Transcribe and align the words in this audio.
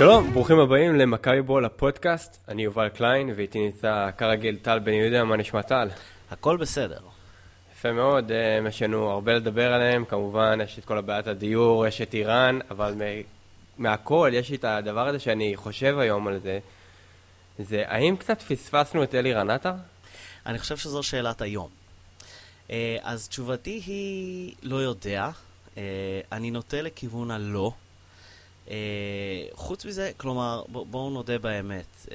שלום, 0.00 0.32
ברוכים 0.32 0.58
הבאים 0.58 0.96
למכבי 0.96 1.42
בול 1.42 1.64
הפודקאסט, 1.64 2.38
אני 2.48 2.64
יובל 2.64 2.88
קליין, 2.88 3.30
ואיתי 3.36 3.58
נמצא 3.58 4.10
כרגיל 4.18 4.58
טל 4.62 4.78
בן 4.78 4.92
יהודה, 4.92 5.24
מה 5.24 5.36
נשמע 5.36 5.62
טל? 5.62 5.88
הכל 6.30 6.56
בסדר. 6.56 7.00
יפה 7.72 7.92
מאוד, 7.92 8.32
אה, 8.32 8.68
יש 8.68 8.82
לנו 8.82 9.10
הרבה 9.10 9.34
לדבר 9.34 9.72
עליהם, 9.72 10.04
כמובן 10.04 10.58
יש 10.64 10.78
את 10.78 10.84
כל 10.84 10.98
הבעיית 10.98 11.26
הדיור, 11.26 11.86
יש 11.86 12.00
את 12.00 12.14
איראן, 12.14 12.58
אבל 12.70 12.94
מהכל 13.78 14.30
יש 14.32 14.52
את 14.52 14.64
הדבר 14.64 15.08
הזה 15.08 15.18
שאני 15.18 15.56
חושב 15.56 15.98
היום 15.98 16.28
על 16.28 16.38
זה, 16.38 16.58
זה 17.58 17.82
האם 17.86 18.16
קצת 18.16 18.42
פספסנו 18.42 19.02
את 19.02 19.14
אלירן 19.14 19.50
עטר? 19.50 19.74
אני 20.46 20.58
חושב 20.58 20.76
שזו 20.76 21.02
שאלת 21.02 21.42
היום. 21.42 21.68
אה, 22.70 22.96
אז 23.02 23.28
תשובתי 23.28 23.82
היא 23.86 24.54
לא 24.62 24.76
יודע, 24.76 25.30
אה, 25.76 25.82
אני 26.32 26.50
נוטה 26.50 26.82
לכיוון 26.82 27.30
הלא. 27.30 27.72
חוץ 29.52 29.84
מזה, 29.84 30.10
כלומר, 30.16 30.62
בואו 30.68 31.10
נודה 31.10 31.38
באמת, 31.38 32.06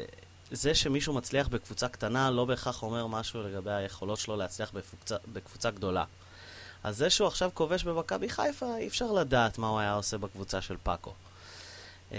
זה 0.51 0.75
שמישהו 0.75 1.13
מצליח 1.13 1.47
בקבוצה 1.47 1.87
קטנה 1.87 2.31
לא 2.31 2.45
בהכרח 2.45 2.83
אומר 2.83 3.07
משהו 3.07 3.43
לגבי 3.43 3.71
היכולות 3.71 4.19
שלו 4.19 4.35
להצליח 4.35 4.71
בקבוצה, 4.71 5.15
בקבוצה 5.33 5.71
גדולה. 5.71 6.03
אז 6.83 6.97
זה 6.97 7.09
שהוא 7.09 7.27
עכשיו 7.27 7.49
כובש 7.53 7.83
במכבי 7.83 8.29
חיפה, 8.29 8.77
אי 8.77 8.87
אפשר 8.87 9.11
לדעת 9.11 9.57
מה 9.57 9.67
הוא 9.67 9.79
היה 9.79 9.93
עושה 9.93 10.17
בקבוצה 10.17 10.61
של 10.61 10.75
פאקו. 10.83 11.13
Uh, 12.11 12.15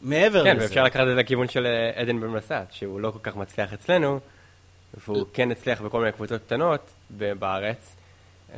מעבר 0.00 0.44
כן, 0.44 0.50
לזה... 0.50 0.58
כן, 0.58 0.62
ואפשר 0.62 0.84
לקחת 0.84 1.00
את 1.02 1.06
זה 1.06 1.14
לכיוון 1.14 1.48
של 1.48 1.66
אה, 1.66 2.00
עדן 2.00 2.20
בן 2.20 2.26
מסת, 2.26 2.66
שהוא 2.70 3.00
לא 3.00 3.10
כל 3.10 3.18
כך 3.22 3.36
מצליח 3.36 3.72
אצלנו, 3.72 4.20
והוא 5.06 5.26
כן 5.32 5.50
הצליח 5.50 5.80
בכל 5.80 6.00
מיני 6.00 6.12
קבוצות 6.12 6.42
קטנות 6.46 6.80
בארץ, 7.10 7.96
אה, 8.48 8.56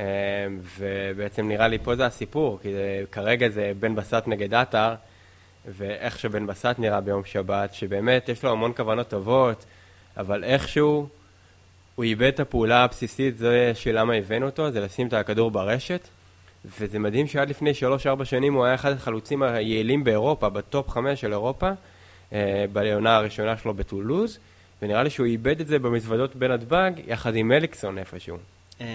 ובעצם 0.79 1.49
נראה 1.49 1.69
לי 1.69 1.79
פה 1.79 1.97
זה 1.97 2.07
הסיפור, 2.07 2.59
כי 2.63 2.73
זה, 2.73 3.03
כרגע 3.13 3.49
זה 3.49 3.73
בן 3.81 3.95
בסט 3.95 4.23
נגד 4.27 4.55
עטר, 4.55 4.95
ואיך 5.67 6.19
שבן 6.19 6.47
בסט 6.47 6.79
נראה 6.79 7.01
ביום 7.01 7.25
שבת, 7.25 7.75
שבאמת 7.75 8.29
יש 8.29 8.45
לו 8.45 8.51
המון 8.51 8.73
כוונות 8.77 9.09
טובות, 9.09 9.65
אבל 10.17 10.45
איכשהו 10.45 11.09
הוא 11.95 12.05
איבד 12.05 12.27
את 12.27 12.41
הפעולה 12.41 12.85
הבסיסית, 12.85 13.39
זה 13.39 13.73
שלמה 13.75 14.15
הבאנו 14.15 14.47
אותו, 14.47 14.71
זה 14.71 14.81
לשים 14.81 15.09
את 15.09 15.13
הכדור 15.13 15.51
ברשת. 15.51 16.09
וזה 16.65 16.99
מדהים 16.99 17.27
שעד 17.27 17.51
לפני 17.51 17.73
3-4 18.21 18.25
שנים 18.25 18.55
הוא 18.55 18.65
היה 18.65 18.75
אחד 18.75 18.93
החלוצים 18.93 19.43
היעילים 19.43 20.05
באירופה, 20.05 20.49
ב 20.49 20.59
top 20.59 20.89
5 20.89 21.21
של 21.21 21.33
אירופה, 21.33 21.71
אה, 22.33 22.65
בעונה 22.73 23.17
הראשונה 23.17 23.57
שלו 23.57 23.75
בטולוז, 23.75 24.39
ונראה 24.83 25.03
לי 25.03 25.11
שהוא 25.11 25.27
איבד 25.27 25.61
את 25.61 25.67
זה 25.67 25.79
במזוודות 25.79 26.37
בנתב"ג, 26.37 26.93
יחד 27.07 27.37
עם 27.37 27.53
אליקסון 27.53 27.99
איפשהו. 27.99 28.37
אמ, 28.81 28.87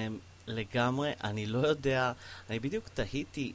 לגמרי, 0.48 1.12
אני 1.24 1.46
לא 1.46 1.68
יודע, 1.68 2.12
אני 2.50 2.60
בדיוק 2.60 2.88
תהיתי 2.94 3.54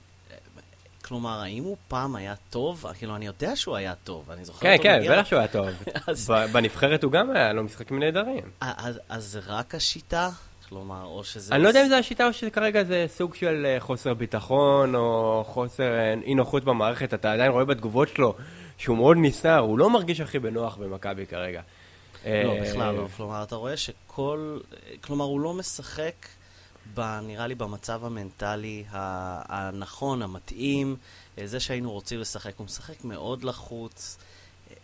כלומר, 1.05 1.41
האם 1.41 1.65
הוא 1.65 1.77
פעם 1.89 2.17
היה 2.17 2.35
טוב? 2.51 2.85
כאילו, 2.99 3.17
אני 3.17 3.27
יודע 3.27 3.57
שהוא 3.57 3.77
היה 3.77 3.95
טוב, 4.05 4.31
אני 4.31 4.45
זוכר 4.45 4.61
כן, 4.61 4.73
אותו 4.73 4.83
כן, 4.83 5.13
בטח 5.13 5.27
שהוא 5.27 5.39
היה 5.39 5.49
טוב. 5.49 5.69
בנבחרת 6.53 7.05
הוא 7.05 7.13
גם 7.13 7.31
היה 7.31 7.53
לו 7.53 7.65
משחקים 7.65 7.99
נהדרים. 7.99 8.51
אז 8.61 9.25
זה 9.25 9.41
רק 9.47 9.75
השיטה? 9.75 10.31
כלומר, 10.69 11.05
או 11.05 11.25
שזה... 11.25 11.55
אני 11.55 11.63
לא 11.63 11.69
יודע 11.69 11.83
אם 11.83 11.89
זה 11.89 11.99
השיטה 11.99 12.27
או 12.27 12.33
שכרגע 12.33 12.85
זה 12.85 13.07
סוג 13.09 13.35
של 13.35 13.67
אה, 13.67 13.81
חוסר 13.81 14.15
ביטחון, 14.15 14.95
או 14.95 15.43
חוסר 15.47 15.95
אה, 15.95 16.15
אי 16.25 16.35
נוחות 16.35 16.65
במערכת. 16.65 17.15
אתה 17.15 17.33
עדיין 17.33 17.53
רואה 17.53 17.65
בתגובות 17.65 18.09
שלו 18.09 18.35
שהוא 18.79 18.97
מאוד 18.97 19.17
נסער, 19.21 19.59
הוא 19.59 19.79
לא 19.79 19.91
מרגיש 19.91 20.21
הכי 20.21 20.39
בנוח 20.39 20.77
במכבי 20.77 21.27
כרגע. 21.27 21.61
לא, 22.25 22.31
אה, 22.31 22.61
בכלל 22.63 22.95
לא. 22.95 23.07
כלומר, 23.17 23.43
אתה 23.43 23.57
רואה 23.57 23.77
שכל... 23.77 24.59
כלומר, 25.01 25.25
הוא 25.25 25.41
לא 25.41 25.55
משחק... 25.55 26.15
ב, 26.95 27.01
נראה 27.23 27.47
לי 27.47 27.55
במצב 27.55 28.05
המנטלי 28.05 28.85
הנכון, 28.91 30.23
המתאים, 30.23 30.97
אה, 31.39 31.47
זה 31.47 31.61
שהיינו 31.61 31.93
רוצים 31.93 32.21
לשחק. 32.21 32.53
הוא 32.57 32.65
משחק 32.65 33.05
מאוד 33.05 33.45
לחוץ. 33.45 34.19
אה, 34.71 34.77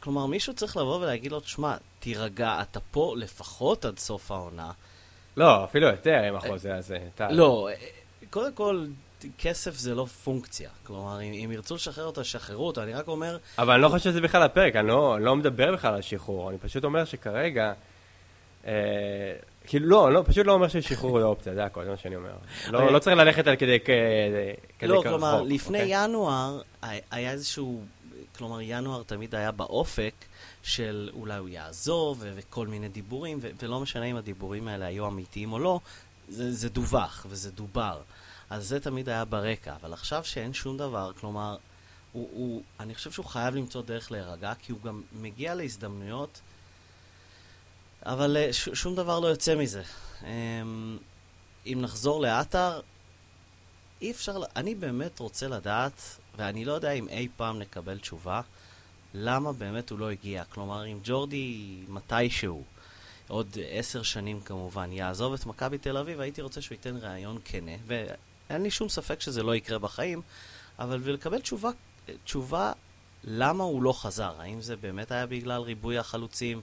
כלומר, 0.00 0.26
מישהו 0.26 0.54
צריך 0.54 0.76
לבוא 0.76 0.96
ולהגיד 0.96 1.32
לו, 1.32 1.40
תשמע, 1.40 1.76
תירגע, 1.98 2.62
אתה 2.62 2.80
פה 2.80 3.14
לפחות 3.16 3.84
עד 3.84 3.98
סוף 3.98 4.30
העונה. 4.30 4.70
לא, 5.36 5.64
אפילו 5.64 5.86
יותר 5.86 6.22
עם 6.28 6.36
החוזה 6.36 6.74
הזה. 6.74 6.98
לא, 7.30 7.68
אה, 7.68 7.74
קודם 8.30 8.52
כל, 8.52 8.86
כסף 9.38 9.74
זה 9.74 9.94
לא 9.94 10.04
פונקציה. 10.04 10.70
כלומר, 10.82 11.20
אם, 11.20 11.32
אם 11.32 11.52
ירצו 11.52 11.74
לשחרר 11.74 12.04
אותו, 12.04 12.24
שחררו 12.24 12.66
אותו, 12.66 12.82
אני 12.82 12.92
רק 12.92 13.08
אומר... 13.08 13.38
אבל 13.58 13.72
אני 13.72 13.82
לא 13.82 13.88
חושב 13.88 14.04
שזה 14.04 14.20
בכלל 14.20 14.42
הפרק, 14.42 14.76
אני 14.76 14.88
לא, 14.88 15.20
לא 15.20 15.36
מדבר 15.36 15.72
בכלל 15.72 15.94
על 15.94 16.02
שחרור, 16.02 16.50
אני 16.50 16.58
פשוט 16.58 16.84
אומר 16.84 17.04
שכרגע... 17.04 17.72
אה, 18.66 18.72
כאילו, 19.66 19.88
לא, 19.88 20.12
לא, 20.12 20.22
פשוט 20.26 20.46
לא 20.46 20.52
אומר 20.52 20.68
ששחרור 20.68 21.20
זה 21.20 21.24
אופציה, 21.24 21.54
זה 21.54 21.64
הכל, 21.64 21.84
זה 21.84 21.90
מה 21.90 21.96
שאני 21.96 22.16
אומר. 22.16 22.32
לא, 22.70 22.92
לא 22.92 22.98
צריך 22.98 23.16
ללכת 23.16 23.46
על 23.46 23.56
כדי 23.56 23.80
כדי 23.80 24.88
לא, 24.88 25.02
כלומר, 25.02 25.42
לפני 25.42 25.78
אוקיי? 25.78 26.04
ינואר 26.04 26.60
היה 27.10 27.32
איזשהו, 27.32 27.80
כלומר, 28.38 28.60
ינואר 28.60 29.02
תמיד 29.02 29.34
היה 29.34 29.50
באופק 29.50 30.14
של 30.62 31.10
אולי 31.14 31.38
הוא 31.38 31.48
יעזוב 31.48 32.24
וכל 32.36 32.66
מיני 32.66 32.88
דיבורים, 32.88 33.38
ולא 33.62 33.80
משנה 33.80 34.04
אם 34.04 34.16
הדיבורים 34.16 34.68
האלה 34.68 34.86
היו 34.86 35.06
אמיתיים 35.06 35.52
או 35.52 35.58
לא, 35.58 35.80
זה, 36.28 36.52
זה 36.52 36.68
דווח 36.68 37.26
וזה 37.28 37.50
דובר. 37.50 38.00
אז 38.50 38.68
זה 38.68 38.80
תמיד 38.80 39.08
היה 39.08 39.24
ברקע, 39.24 39.74
אבל 39.80 39.92
עכשיו 39.92 40.24
שאין 40.24 40.54
שום 40.54 40.76
דבר, 40.76 41.12
כלומר, 41.20 41.56
הוא, 42.12 42.28
הוא, 42.32 42.62
אני 42.80 42.94
חושב 42.94 43.10
שהוא 43.10 43.26
חייב 43.26 43.54
למצוא 43.54 43.82
דרך 43.82 44.12
להירגע, 44.12 44.52
כי 44.62 44.72
הוא 44.72 44.80
גם 44.84 45.02
מגיע 45.12 45.54
להזדמנויות 45.54 46.40
אבל 48.06 48.36
אה, 48.36 48.52
ש- 48.52 48.68
שום 48.68 48.94
דבר 48.94 49.20
לא 49.20 49.26
יוצא 49.28 49.54
מזה. 49.54 49.82
אמ, 50.22 50.98
אם 51.66 51.78
נחזור 51.80 52.20
לאתר, 52.22 52.80
אי 54.02 54.10
אפשר... 54.10 54.42
אני 54.56 54.74
באמת 54.74 55.18
רוצה 55.18 55.48
לדעת, 55.48 56.02
ואני 56.36 56.64
לא 56.64 56.72
יודע 56.72 56.90
אם 56.92 57.08
אי 57.08 57.28
פעם 57.36 57.58
נקבל 57.58 57.98
תשובה, 57.98 58.40
למה 59.14 59.52
באמת 59.52 59.90
הוא 59.90 59.98
לא 59.98 60.10
הגיע. 60.10 60.44
כלומר, 60.44 60.86
אם 60.86 60.98
ג'ורדי 61.04 61.76
מתישהו, 61.88 62.64
עוד 63.28 63.56
עשר 63.70 64.02
שנים 64.02 64.40
כמובן, 64.40 64.92
יעזוב 64.92 65.32
את 65.34 65.46
מכבי 65.46 65.78
תל 65.78 65.96
אביב, 65.96 66.20
הייתי 66.20 66.42
רוצה 66.42 66.62
שהוא 66.62 66.74
ייתן 66.74 66.96
ראיון 66.96 67.38
כנה, 67.44 67.72
ואין 67.86 68.62
לי 68.62 68.70
שום 68.70 68.88
ספק 68.88 69.20
שזה 69.20 69.42
לא 69.42 69.54
יקרה 69.54 69.78
בחיים, 69.78 70.22
אבל 70.78 71.00
ולקבל 71.02 71.40
תשובה, 71.40 71.70
תשובה 72.24 72.72
למה 73.24 73.64
הוא 73.64 73.82
לא 73.82 73.92
חזר. 73.92 74.34
האם 74.38 74.60
זה 74.60 74.76
באמת 74.76 75.10
היה 75.10 75.26
בגלל 75.26 75.60
ריבוי 75.62 75.98
החלוצים? 75.98 76.60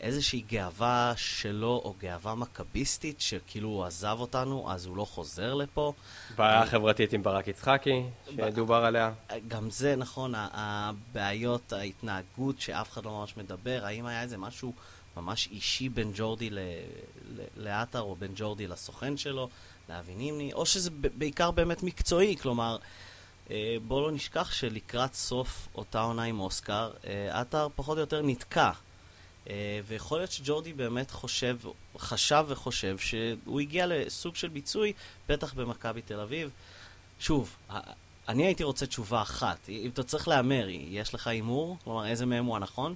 איזושהי 0.00 0.40
גאווה 0.40 1.12
שלו, 1.16 1.82
או 1.84 1.94
גאווה 1.98 2.34
מכביסטית, 2.34 3.20
שכאילו 3.20 3.68
הוא 3.68 3.84
עזב 3.84 4.16
אותנו, 4.20 4.72
אז 4.72 4.86
הוא 4.86 4.96
לא 4.96 5.04
חוזר 5.04 5.54
לפה. 5.54 5.92
בעיה 6.36 6.66
חברתית 6.66 7.12
עם 7.12 7.22
ברק 7.22 7.48
יצחקי, 7.48 8.02
שדובר 8.30 8.84
עליה. 8.84 9.12
גם 9.48 9.70
זה, 9.70 9.96
נכון, 9.96 10.32
הבעיות, 10.36 11.72
ההתנהגות 11.72 12.60
שאף 12.60 12.92
אחד 12.92 13.04
לא 13.04 13.10
ממש 13.10 13.36
מדבר, 13.36 13.80
האם 13.84 14.06
היה 14.06 14.22
איזה 14.22 14.38
משהו 14.38 14.72
ממש 15.16 15.48
אישי 15.52 15.88
בין 15.88 16.12
ג'ורדי 16.14 16.50
לעטר, 17.56 18.00
או 18.00 18.16
בין 18.16 18.32
ג'ורדי 18.36 18.66
לסוכן 18.66 19.16
שלו, 19.16 19.48
לאבי 19.88 20.14
נימני, 20.14 20.52
או 20.52 20.66
שזה 20.66 20.90
בעיקר 21.18 21.50
באמת 21.50 21.82
מקצועי, 21.82 22.36
כלומר... 22.36 22.76
אה, 23.50 23.76
בואו 23.86 24.00
לא 24.00 24.12
נשכח 24.12 24.52
שלקראת 24.52 25.14
סוף 25.14 25.68
אותה 25.74 26.00
עונה 26.00 26.22
עם 26.22 26.40
אוסקר, 26.40 26.90
אה, 27.06 27.40
עטר 27.40 27.68
פחות 27.76 27.96
או 27.96 28.00
יותר 28.00 28.22
נתקע 28.22 28.66
אה, 28.66 28.72
ויכול 29.86 30.18
להיות 30.18 30.32
שג'ורדי 30.32 30.72
באמת 30.72 31.10
חושב, 31.10 31.58
חשב 31.98 32.44
וחושב 32.48 32.98
שהוא 32.98 33.60
הגיע 33.60 33.86
לסוג 33.86 34.36
של 34.36 34.48
ביצוי, 34.48 34.92
בטח 35.28 35.54
במכבי 35.54 36.02
תל 36.02 36.20
אביב. 36.20 36.50
שוב, 37.18 37.56
אני 38.28 38.46
הייתי 38.46 38.64
רוצה 38.64 38.86
תשובה 38.86 39.22
אחת. 39.22 39.68
אם 39.68 39.90
אתה 39.92 40.02
צריך 40.02 40.28
להמר, 40.28 40.66
יש 40.68 41.14
לך 41.14 41.26
הימור? 41.26 41.76
כלומר, 41.84 42.06
איזה 42.06 42.26
מהם 42.26 42.44
הוא 42.44 42.56
הנכון? 42.56 42.94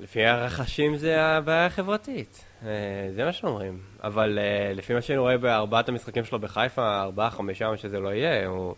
לפי 0.00 0.24
הרכשים 0.24 0.96
זה 0.96 1.22
הבעיה 1.22 1.66
החברתית. 1.66 2.44
אה, 2.62 2.68
זה 3.14 3.24
מה 3.24 3.32
שאומרים. 3.32 3.80
אבל 4.02 4.38
אה, 4.38 4.72
לפי 4.74 4.94
מה 4.94 5.02
שאני 5.02 5.18
רואה 5.18 5.38
בארבעת 5.38 5.88
המשחקים 5.88 6.24
שלו 6.24 6.38
בחיפה, 6.38 7.02
ארבעה, 7.02 7.30
חמישה, 7.30 7.70
מה 7.70 7.76
שזה 7.76 8.00
לא 8.00 8.08
יהיה, 8.08 8.46
הוא... 8.46 8.74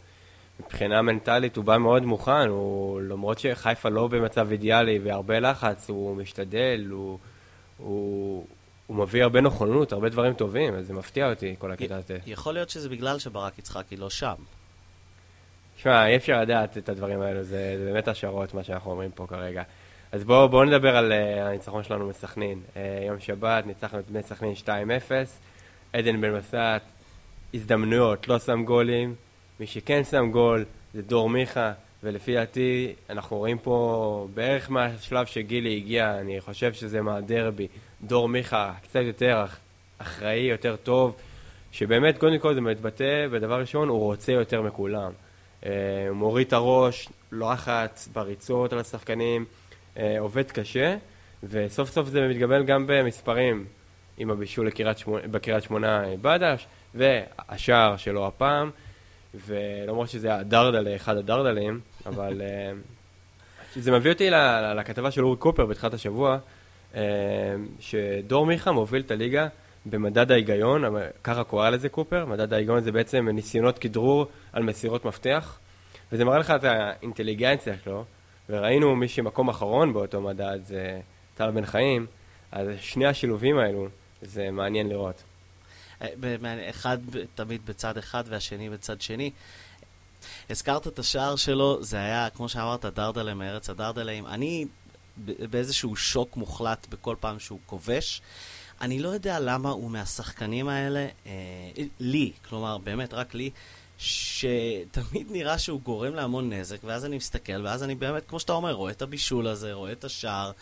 מבחינה 0.60 1.02
מנטלית 1.02 1.56
הוא 1.56 1.64
בא 1.64 1.78
מאוד 1.78 2.02
מוכן, 2.02 2.48
הוא, 2.48 3.00
למרות 3.00 3.38
שחיפה 3.38 3.88
לא 3.88 4.08
במצב 4.08 4.50
אידיאלי 4.50 4.98
והרבה 4.98 5.40
לחץ, 5.40 5.90
הוא 5.90 6.16
משתדל, 6.16 6.86
הוא, 6.90 7.18
הוא, 7.78 8.46
הוא 8.86 8.96
מביא 8.96 9.22
הרבה 9.22 9.40
נכונות, 9.40 9.92
הרבה 9.92 10.08
דברים 10.08 10.34
טובים, 10.34 10.74
אז 10.74 10.86
זה 10.86 10.94
מפתיע 10.94 11.30
אותי, 11.30 11.54
כל 11.58 11.72
הקטע 11.72 11.96
הזה. 11.96 12.18
יכול 12.26 12.54
להיות 12.54 12.70
שזה 12.70 12.88
בגלל 12.88 13.18
שברק 13.18 13.58
יצחקי 13.58 13.96
לא 13.96 14.10
שם. 14.10 14.34
שמע, 15.76 16.06
אי 16.06 16.16
אפשר 16.16 16.40
לדעת 16.40 16.78
את 16.78 16.88
הדברים 16.88 17.20
האלו, 17.20 17.42
זה, 17.42 17.74
זה 17.78 17.84
באמת 17.92 18.08
השערות, 18.08 18.54
מה 18.54 18.64
שאנחנו 18.64 18.90
אומרים 18.90 19.10
פה 19.10 19.26
כרגע. 19.26 19.62
אז 20.12 20.24
בואו 20.24 20.48
בוא 20.48 20.64
נדבר 20.64 20.96
על 20.96 21.12
uh, 21.12 21.40
הניצחון 21.40 21.82
שלנו 21.84 22.08
מסכנין. 22.08 22.60
Uh, 22.74 22.78
יום 23.06 23.20
שבת, 23.20 23.66
ניצחנו 23.66 23.98
את 23.98 24.10
בני 24.10 24.22
סכנין 24.22 24.54
2-0, 24.64 24.68
עדן 25.92 26.20
בן 26.20 26.34
מסעת, 26.34 26.82
הזדמנויות, 27.54 28.28
לא 28.28 28.38
שם 28.38 28.64
גולים. 28.64 29.14
מי 29.60 29.66
שכן 29.66 30.04
שם 30.04 30.30
גול 30.30 30.64
זה 30.94 31.02
דור 31.02 31.30
מיכה, 31.30 31.72
ולפי 32.02 32.34
דעתי 32.34 32.92
אנחנו 33.10 33.36
רואים 33.36 33.58
פה 33.58 34.28
בערך 34.34 34.70
מהשלב 34.70 35.26
שגילי 35.26 35.76
הגיע, 35.76 36.18
אני 36.20 36.40
חושב 36.40 36.72
שזה 36.72 37.02
מהדרבי, 37.02 37.68
דור 38.02 38.28
מיכה 38.28 38.72
קצת 38.82 39.00
יותר 39.02 39.44
אחראי, 39.98 40.40
יותר 40.40 40.76
טוב, 40.76 41.16
שבאמת 41.72 42.18
קודם 42.18 42.38
כל 42.38 42.54
זה 42.54 42.60
מתבטא 42.60 43.26
בדבר 43.32 43.60
ראשון, 43.60 43.88
הוא 43.88 43.98
רוצה 43.98 44.32
יותר 44.32 44.62
מכולם. 44.62 45.12
אה, 45.66 45.70
מוריד 46.12 46.46
את 46.46 46.52
הראש, 46.52 47.08
לוחץ 47.32 48.08
בריצות 48.12 48.72
על 48.72 48.78
השחקנים, 48.78 49.44
אה, 49.96 50.16
עובד 50.18 50.50
קשה, 50.50 50.96
וסוף 51.42 51.90
סוף 51.90 52.08
זה 52.08 52.28
מתגבל 52.28 52.64
גם 52.64 52.84
במספרים, 52.86 53.64
עם 54.18 54.30
הבישול 54.30 54.68
בקריית 55.30 55.62
שמונה 55.62 56.04
אה, 56.04 56.14
בדש, 56.22 56.66
והשער 56.94 57.96
שלו 57.96 58.26
הפעם, 58.26 58.70
ולמרות 59.46 60.08
שזה 60.08 60.34
הדרדלה, 60.34 60.96
אחד 60.96 61.16
הדרדלים, 61.16 61.80
אבל 62.06 62.42
זה 63.76 63.92
מביא 63.92 64.12
אותי 64.12 64.30
לכתבה 64.76 65.10
של 65.10 65.24
אורי 65.24 65.36
קופר 65.36 65.66
בתחילת 65.66 65.94
השבוע, 65.94 66.38
שדור 67.80 68.46
מיכה 68.46 68.72
מוביל 68.72 69.02
את 69.02 69.10
הליגה 69.10 69.48
במדד 69.86 70.32
ההיגיון, 70.32 70.84
ככה 71.24 71.44
קורא 71.44 71.70
לזה 71.70 71.88
קופר, 71.88 72.26
מדד 72.26 72.52
ההיגיון 72.52 72.80
זה 72.80 72.92
בעצם 72.92 73.28
ניסיונות 73.28 73.78
כדרור 73.78 74.26
על 74.52 74.62
מסירות 74.62 75.04
מפתח, 75.04 75.58
וזה 76.12 76.24
מראה 76.24 76.38
לך 76.38 76.50
את 76.50 76.64
האינטליגנציה 76.64 77.74
שלו, 77.84 78.04
וראינו 78.48 78.96
מי 78.96 79.08
שמקום 79.08 79.48
אחרון 79.48 79.92
באותו 79.92 80.20
מדד 80.20 80.58
זה 80.64 81.00
טל 81.34 81.50
בן 81.50 81.66
חיים, 81.66 82.06
אז 82.52 82.68
שני 82.78 83.06
השילובים 83.06 83.58
האלו, 83.58 83.88
זה 84.22 84.50
מעניין 84.50 84.88
לראות. 84.88 85.22
אחד 86.70 86.98
תמיד 87.34 87.66
בצד 87.66 87.98
אחד 87.98 88.24
והשני 88.28 88.70
בצד 88.70 89.00
שני. 89.00 89.30
הזכרת 90.50 90.86
את 90.86 90.98
השער 90.98 91.36
שלו, 91.36 91.84
זה 91.84 91.96
היה, 91.96 92.30
כמו 92.30 92.48
שאמרת, 92.48 92.84
דרדלה 92.84 93.34
מארץ 93.34 93.70
הדרדלאים. 93.70 94.26
אני 94.26 94.66
באיזשהו 95.50 95.96
שוק 95.96 96.36
מוחלט 96.36 96.86
בכל 96.90 97.16
פעם 97.20 97.38
שהוא 97.38 97.58
כובש. 97.66 98.22
אני 98.80 98.98
לא 98.98 99.08
יודע 99.08 99.40
למה 99.40 99.70
הוא 99.70 99.90
מהשחקנים 99.90 100.68
האלה, 100.68 101.06
אה, 101.26 101.32
לי, 102.00 102.32
כלומר, 102.48 102.78
באמת 102.78 103.14
רק 103.14 103.34
לי, 103.34 103.50
שתמיד 103.98 105.26
נראה 105.30 105.58
שהוא 105.58 105.80
גורם 105.80 106.14
להמון 106.14 106.52
נזק, 106.52 106.78
ואז 106.84 107.04
אני 107.04 107.16
מסתכל, 107.16 107.66
ואז 107.66 107.82
אני 107.82 107.94
באמת, 107.94 108.22
כמו 108.28 108.40
שאתה 108.40 108.52
אומר, 108.52 108.72
רואה 108.72 108.92
את 108.92 109.02
הבישול 109.02 109.46
הזה, 109.46 109.72
רואה 109.72 109.92
את 109.92 110.04
השער, 110.04 110.52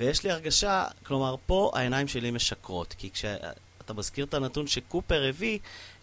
ויש 0.00 0.24
לי 0.24 0.30
הרגשה, 0.30 0.84
כלומר, 1.06 1.36
פה 1.46 1.70
העיניים 1.74 2.08
שלי 2.08 2.30
משקרות, 2.30 2.94
כי 2.98 3.10
כשאתה 3.82 3.94
מזכיר 3.94 4.24
את 4.24 4.34
הנתון 4.34 4.66
שקופר 4.66 5.24
הביא, 5.28 5.58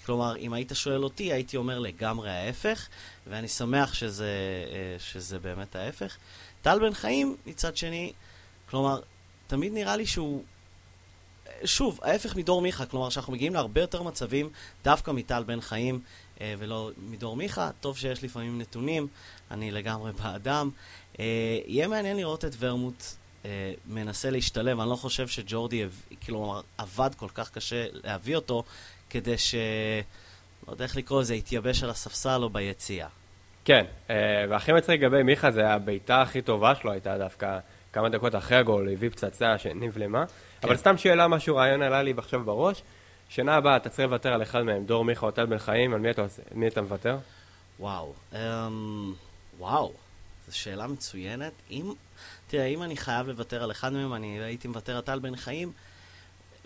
כלומר, 0.05 0.37
אם 0.37 0.53
היית 0.53 0.71
שואל 0.73 1.03
אותי, 1.03 1.33
הייתי 1.33 1.57
אומר 1.57 1.79
לגמרי 1.79 2.29
ההפך, 2.29 2.87
ואני 3.27 3.47
שמח 3.47 3.93
שזה, 3.93 4.29
אה, 4.71 4.95
שזה 4.99 5.39
באמת 5.39 5.75
ההפך. 5.75 6.17
טל 6.61 6.79
בן 6.79 6.93
חיים, 6.93 7.35
מצד 7.45 7.77
שני, 7.77 8.13
כלומר, 8.69 9.01
תמיד 9.47 9.73
נראה 9.73 9.95
לי 9.95 10.05
שהוא 10.05 10.43
שוב, 11.65 11.99
ההפך 12.03 12.35
מדור 12.35 12.61
מיכה, 12.61 12.85
כלומר 12.85 13.09
שאנחנו 13.09 13.33
מגיעים 13.33 13.53
להרבה 13.53 13.81
יותר 13.81 14.03
מצבים 14.03 14.49
דווקא 14.83 15.11
מטל 15.11 15.43
בן 15.43 15.61
חיים 15.61 15.99
אה, 16.41 16.53
ולא 16.57 16.91
מדור 16.97 17.35
מיכה. 17.35 17.71
טוב 17.81 17.97
שיש 17.97 18.23
לפעמים 18.23 18.61
נתונים, 18.61 19.07
אני 19.51 19.71
לגמרי 19.71 20.11
בעדם. 20.11 20.69
אה, 21.19 21.25
יהיה 21.65 21.87
מעניין 21.87 22.17
לראות 22.17 22.45
את 22.45 22.55
ורמוט 22.59 23.03
אה, 23.45 23.73
מנסה 23.85 24.29
להשתלב, 24.29 24.79
אני 24.79 24.89
לא 24.89 24.95
חושב 24.95 25.27
שג'ורדי 25.27 25.85
כאילו, 26.21 26.61
עבד 26.77 27.09
כל 27.17 27.29
כך 27.33 27.51
קשה 27.51 27.85
להביא 27.91 28.35
אותו 28.35 28.63
כדי 29.09 29.37
ש... 29.37 29.55
לא 30.67 30.73
יודע 30.73 30.85
איך 30.85 30.97
לקרוא 30.97 31.21
לזה, 31.21 31.35
יתייבש 31.35 31.83
על 31.83 31.89
הספסל 31.89 32.43
או 32.43 32.49
ביציאה. 32.49 33.07
כן, 33.65 33.85
אה, 34.09 34.15
והכי 34.49 34.71
מצחיק 34.71 35.01
לגבי 35.01 35.23
מיכה 35.23 35.51
זה 35.51 35.69
הבעיטה 35.69 36.21
הכי 36.21 36.41
טובה 36.41 36.75
שלו 36.75 36.91
הייתה 36.91 37.17
דווקא 37.17 37.59
כמה 37.93 38.09
דקות 38.09 38.35
אחרי 38.35 38.57
הגול, 38.57 38.89
הביא 38.93 39.09
פצצה 39.09 39.57
שנבלמה. 39.57 40.25
כן. 40.25 40.67
אבל 40.67 40.77
סתם 40.77 40.97
שאלה, 40.97 41.27
משהו, 41.27 41.55
רעיון 41.55 41.81
עלה 41.81 42.03
לי 42.03 42.13
עכשיו 42.17 42.43
בראש. 42.43 42.81
שנה 43.29 43.55
הבאה 43.55 43.77
אתה 43.77 43.89
צריך 43.89 43.99
לוותר 43.99 44.33
על 44.33 44.43
אחד 44.43 44.61
מהם, 44.61 44.85
דור 44.85 45.05
מיכה 45.05 45.25
או 45.25 45.31
טל 45.31 45.45
בן 45.45 45.57
חיים, 45.57 45.93
על 45.93 45.99
מי 45.99 46.11
אתה, 46.11 46.25
מי 46.51 46.67
אתה 46.67 46.81
מוותר? 46.81 47.17
וואו, 47.79 48.13
um, 48.33 48.35
וואו, 49.59 49.93
זו 50.47 50.57
שאלה 50.57 50.87
מצוינת. 50.87 51.53
אם, 51.71 51.93
תראה, 52.49 52.65
אם 52.65 52.83
אני 52.83 52.97
חייב 52.97 53.27
לוותר 53.27 53.63
על 53.63 53.71
אחד 53.71 53.93
מהם, 53.93 54.13
אני 54.13 54.39
הייתי 54.39 54.67
מוותר 54.67 54.95
על 54.95 55.01
טל 55.01 55.19
בן 55.19 55.35
חיים. 55.35 55.71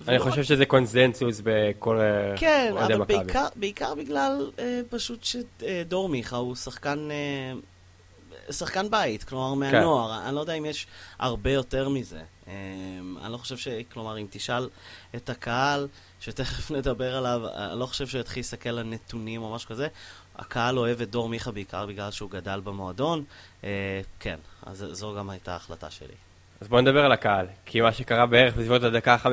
אני 0.08 0.20
חושב 0.20 0.40
רק... 0.40 0.46
שזה 0.46 0.66
קונזנצוס 0.66 1.42
בכל 1.44 2.00
אה, 2.00 2.38
כן, 2.38 2.74
אבל 2.78 3.04
בעיקר, 3.04 3.48
בעיקר 3.56 3.96
בגלל 3.96 4.52
uh, 4.58 4.62
פשוט 4.90 5.24
שדור 5.24 6.08
uh, 6.08 6.12
מיכה 6.12 6.36
הוא 6.36 6.56
שחקן... 6.56 7.10
Uh, 7.10 8.52
שחקן 8.52 8.90
בית, 8.90 9.24
כלומר 9.24 9.68
כן. 9.70 9.76
מהנוער, 9.76 10.20
כן. 10.20 10.26
אני 10.26 10.36
לא 10.36 10.40
יודע 10.40 10.54
אם 10.54 10.66
יש 10.66 10.88
הרבה 11.20 11.52
יותר 11.52 11.90
מזה. 11.90 12.22
אמ, 12.48 13.18
אני 13.24 13.32
לא 13.32 13.38
חושב 13.38 13.58
ש... 13.58 13.68
כלומר, 13.94 14.18
אם 14.18 14.28
תשאל 14.30 14.70
את 15.16 15.30
הקהל, 15.30 15.88
שתכף 16.20 16.72
נדבר 16.78 17.16
עליו, 17.16 17.42
אני 17.56 17.80
לא 17.80 17.86
חושב 17.86 18.08
שהוא 18.08 18.22
יתחיל 18.22 18.40
להסתכל 18.40 18.70
על 18.70 18.84
נתונים 18.84 19.42
או 19.42 19.54
משהו 19.54 19.70
כזה. 19.70 19.88
הקהל 20.36 20.80
אוהב 20.80 21.02
את 21.02 21.10
דור 21.10 21.30
מיכה 21.30 21.52
בעיקר 21.52 21.86
בגלל 21.86 22.12
שהוא 22.12 22.32
גדל 22.32 22.62
במועדון. 22.64 23.24
אה, 23.64 24.02
כן, 24.20 24.38
אז 24.66 24.86
זו 24.92 25.16
גם 25.18 25.30
הייתה 25.30 25.54
ההחלטה 25.54 25.90
שלי. 25.90 26.16
אז 26.62 26.68
בואו 26.68 26.82
נדבר 26.82 27.06
על 27.06 27.12
הקהל, 27.12 27.46
כי 27.66 27.82
מה 27.82 27.92
שקרה 27.92 28.26
בערך 28.26 28.54
בסביבות 28.54 28.84
הדקה 28.84 29.18
55-60, 29.24 29.26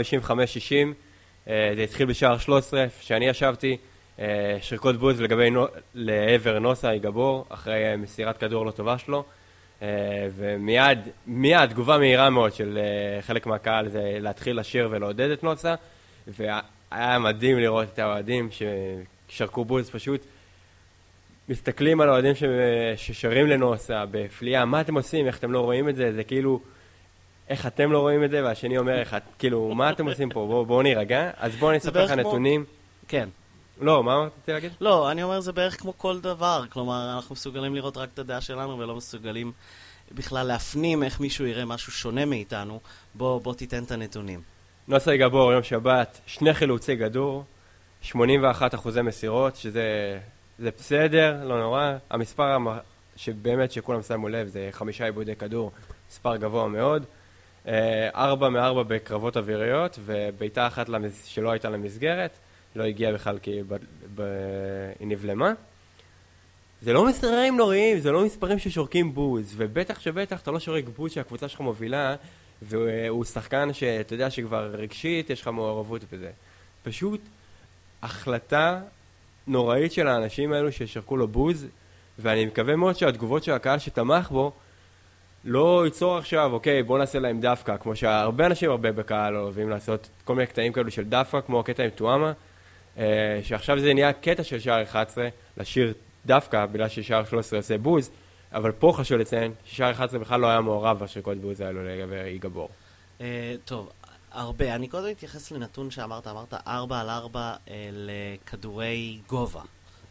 אה, 1.49 1.73
זה 1.77 1.83
התחיל 1.83 2.07
בשער 2.07 2.39
13, 2.39 2.87
שאני 3.01 3.29
ישבתי, 3.29 3.77
אה, 4.19 4.59
שריקות 4.61 4.97
בוז 4.97 5.21
לגבי 5.21 5.51
נו, 5.51 5.67
לעבר 5.95 6.59
נוסה 6.59 6.97
גבור, 6.97 7.47
אחרי 7.49 7.97
מסירת 7.97 8.39
כדור 8.39 8.67
לא 8.67 8.71
טובה 8.71 8.99
שלו. 8.99 9.25
אה, 9.83 10.29
ומיד, 10.37 10.99
מיד, 11.27 11.71
תגובה 11.71 11.99
מהירה 11.99 12.31
מאוד 12.31 12.53
של 12.53 12.79
אה, 12.79 13.23
חלק 13.23 13.47
מהקהל 13.47 13.89
זה 13.89 14.17
להתחיל 14.21 14.61
לשיר 14.61 14.89
ולעודד 14.91 15.31
את 15.31 15.43
נוסה, 15.43 15.75
והיה 16.27 17.19
מדהים 17.19 17.59
לראות 17.59 17.89
את 17.95 17.99
האוהדים 17.99 18.49
ששרקו 18.51 19.65
בוז 19.65 19.91
פשוט 19.91 20.25
מסתכלים 21.51 22.01
על 22.01 22.09
האוהדים 22.09 22.33
ששרים 22.97 23.47
לנוסה 23.47 24.05
בפליאה, 24.11 24.65
מה 24.65 24.81
אתם 24.81 24.95
עושים, 24.95 25.27
איך 25.27 25.39
אתם 25.39 25.53
לא 25.53 25.61
רואים 25.61 25.89
את 25.89 25.97
זה, 25.97 26.13
זה 26.13 26.25
כאילו, 26.25 26.61
איך 27.49 27.67
אתם 27.67 27.93
לא 27.93 27.99
רואים 27.99 28.25
את 28.25 28.31
זה, 28.31 28.45
והשני 28.45 28.79
אומר, 28.79 28.99
איך, 28.99 29.17
כאילו, 29.39 29.75
מה 29.75 29.91
אתם 29.91 30.09
עושים 30.09 30.31
פה, 30.31 30.47
בואו 30.47 30.67
בוא 30.67 30.83
נירגע, 30.83 31.31
אז 31.37 31.57
בואו 31.57 31.71
אני 31.71 31.79
אספר 31.79 32.05
לך 32.05 32.11
נתונים. 32.11 32.65
כן. 33.09 33.29
לא, 33.81 34.05
מה 34.05 34.15
רציתי 34.15 34.53
להגיד? 34.53 34.73
לא, 34.81 35.11
אני 35.11 35.23
אומר 35.23 35.41
זה 35.41 35.53
בערך 35.53 35.81
כמו 35.81 35.99
כל 35.99 36.21
דבר. 36.21 36.65
כלומר, 36.69 37.15
אנחנו 37.17 37.35
מסוגלים 37.35 37.75
לראות 37.75 37.97
רק 37.97 38.09
את 38.15 38.19
הדעה 38.19 38.41
שלנו 38.41 38.79
ולא 38.79 38.97
מסוגלים 38.97 39.53
בכלל 40.13 40.47
להפנים 40.47 41.03
איך 41.03 41.21
מישהו 41.21 41.47
יראה 41.47 41.65
משהו 41.65 41.93
שונה 41.93 42.25
מאיתנו. 42.25 42.81
בוא, 43.15 43.41
בוא 43.41 43.55
תיתן 43.55 43.85
את 43.85 43.91
הנתונים. 43.91 44.41
נוסי 44.89 45.17
גבור, 45.17 45.53
יום 45.53 45.63
שבת, 45.63 46.21
שני 46.27 46.55
חילוצי 46.55 46.97
גדור, 46.97 47.45
81 48.03 48.75
אחוזי 48.75 49.03
מסירות, 49.03 49.57
שזה 49.57 50.19
זה 50.61 50.71
בסדר, 50.79 51.45
לא 51.45 51.61
נורא. 51.61 51.93
המספר 52.11 52.57
שבאמת 53.17 53.73
שכולם 53.73 54.03
שמו 54.03 54.29
לב 54.29 54.49
זה 54.49 54.69
חמישה 54.71 55.05
עיבודי 55.05 55.37
כדור, 55.37 55.73
מספר 56.11 56.37
גבוה 56.37 56.69
מאוד. 56.69 57.05
אה, 57.69 58.09
ארבע 58.15 58.49
מארבע 58.49 58.83
בקרבות 58.83 59.37
אוויריות, 59.37 59.99
ובעיטה 60.05 60.67
אחת 60.67 60.89
למס... 60.89 61.25
שלא 61.25 61.51
הייתה 61.51 61.71
למסגרת. 61.71 62.31
לא 62.77 62.85
הגיעה 62.85 63.13
בכלל 63.13 63.39
כי 63.39 63.63
היא 65.01 65.09
נבלמה. 65.09 65.53
זה 66.83 66.93
לא 66.93 67.07
מספרים 67.07 67.57
נוראים, 67.57 68.01
זה 68.01 68.13
לא 68.13 68.25
מספרים 68.25 68.59
ששורקים 68.59 69.15
בוז, 69.15 69.55
ובטח 69.57 70.01
שבטח 70.01 70.41
אתה 70.41 70.51
לא 70.51 70.61
שורק 70.61 70.85
בוז 70.97 71.13
שהקבוצה 71.13 71.49
שלך 71.49 71.61
מובילה, 71.61 72.17
והוא 72.63 73.25
שחקן 73.25 73.73
שאתה 73.73 74.15
יודע 74.15 74.31
שכבר 74.31 74.71
רגשית 74.75 75.31
יש 75.31 75.41
לך 75.41 75.49
מעורבות 75.49 76.03
בזה. 76.13 76.31
פשוט 76.83 77.21
החלטה 78.03 78.81
נוראית 79.51 79.93
של 79.93 80.09
האנשים 80.09 80.53
האלו 80.53 80.73
ששרקו 80.73 81.17
לו 81.17 81.29
בוז, 81.29 81.67
ואני 82.19 82.47
מקווה 82.47 82.77
מאוד 82.77 82.97
שהתגובות 82.97 83.45
של 83.45 83.53
הקהל 83.53 83.79
שתמך 83.79 84.31
בו 84.31 84.53
לא 85.45 85.83
ייצור 85.85 86.19
עכשיו, 86.19 86.53
אוקיי, 86.53 86.83
בוא 86.83 86.99
נעשה 86.99 87.19
להם 87.19 87.41
דווקא, 87.41 87.77
כמו 87.77 87.97
שהרבה 87.97 88.47
אנשים 88.47 88.71
הרבה 88.71 88.93
בקהל 88.93 89.37
אוהבים 89.37 89.71
לעשות 89.71 90.09
כל 90.25 90.35
מיני 90.35 90.47
קטעים 90.47 90.73
כאלו 90.73 90.91
של 90.91 91.05
דווקא, 91.05 91.41
כמו 91.41 91.61
הקטע 91.61 91.83
עם 91.83 91.91
טואמה. 91.91 92.33
אה, 92.99 93.41
שעכשיו 93.43 93.81
זה 93.81 93.95
נהיה 93.95 94.13
קטע 94.13 94.43
של 94.43 94.59
שער 94.61 94.83
11, 94.83 95.29
לשיר 95.57 95.95
דווקא 96.27 96.67
בגלל 96.67 96.89
ששער 96.89 97.25
13 97.25 97.59
עושה 97.59 97.79
בוז, 97.79 98.11
אבל 98.53 98.73
פה 98.73 98.93
חשוב 98.97 99.19
לציין 99.19 99.53
ששער 99.65 99.91
11 99.91 100.21
בכלל 100.21 100.41
לא 100.41 100.47
היה 100.47 100.61
מעורב 100.61 100.99
בשריקות 100.99 101.39
בוז 101.39 101.61
האלו 101.61 101.81
לגבי 101.85 102.29
יגבור. 102.29 102.69
אה, 103.21 103.55
טוב, 103.65 103.91
הרבה. 104.33 104.75
אני 104.75 104.89
קודם 104.89 105.11
אתייחס 105.11 105.51
לנתון 105.51 105.91
שאמרת, 105.91 106.27
אמרת 106.27 106.55
4 106.67 107.01
על 107.01 107.11
4 107.11 107.41
אה, 107.41 107.91
לכדורי 107.93 109.19
גובה. 109.29 109.63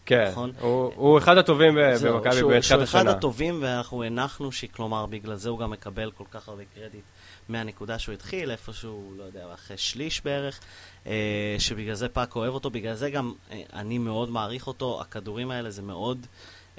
כן, 0.05 0.27
נכון? 0.31 0.51
הוא, 0.59 0.91
הוא 0.95 1.17
אחד 1.17 1.37
הטובים 1.37 1.75
במכבי 1.75 2.17
בתחילת 2.19 2.59
השנה. 2.59 2.61
שהוא 2.61 2.83
אחד 2.83 3.07
הטובים, 3.07 3.59
ואנחנו 3.61 4.03
הנחנו 4.03 4.51
שכלומר, 4.51 5.05
בגלל 5.05 5.35
זה 5.35 5.49
הוא 5.49 5.59
גם 5.59 5.71
מקבל 5.71 6.11
כל 6.11 6.23
כך 6.31 6.49
הרבה 6.49 6.63
קרדיט 6.75 7.03
מהנקודה 7.49 7.99
שהוא 7.99 8.13
התחיל, 8.13 8.51
איפשהו, 8.51 9.13
לא 9.17 9.23
יודע, 9.23 9.45
אחרי 9.53 9.77
שליש 9.77 10.21
בערך, 10.23 10.59
אה, 11.07 11.55
שבגלל 11.59 11.95
זה 11.95 12.09
פאקו 12.09 12.35
אוהב 12.35 12.53
אותו, 12.53 12.69
בגלל 12.69 12.95
זה 12.95 13.09
גם 13.09 13.33
אה, 13.51 13.61
אני 13.73 13.97
מאוד 13.97 14.29
מעריך 14.29 14.67
אותו, 14.67 15.01
הכדורים 15.01 15.51
האלה 15.51 15.69
זה 15.69 15.81
מאוד 15.81 16.25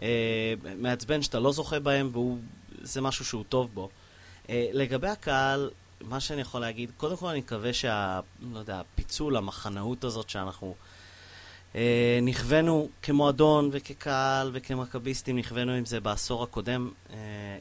אה, 0.03 0.55
מעצבן 0.79 1.23
שאתה 1.23 1.41
לא 1.41 1.53
זוכה 1.53 1.81
בהם, 1.81 2.13
וזה 2.83 3.01
משהו 3.01 3.25
שהוא 3.25 3.45
טוב 3.49 3.71
בו. 3.75 3.89
אה, 4.51 4.67
לגבי 4.73 5.09
הקהל, 5.09 5.71
מה 6.01 6.21
שאני 6.21 6.41
יכול 6.41 6.61
להגיד, 6.61 6.91
קודם 6.97 7.17
כל 7.17 7.27
אני 7.27 7.39
מקווה 7.39 7.73
שה... 7.73 8.21
לא 8.53 8.59
יודע, 8.59 8.81
הפיצול, 8.81 9.37
המחנאות 9.37 10.05
הזאת 10.05 10.31
שאנחנו... 10.31 10.75
אה, 11.75 12.19
נכוונו 12.23 12.89
כמועדון 13.03 13.71
וכקהל 13.73 14.51
וכמכביסטים, 14.53 15.39
נכוונו 15.39 15.73
עם 15.73 15.85
זה 15.85 16.01
בעשור 16.01 16.43
הקודם. 16.43 16.91
אה, 17.13 17.17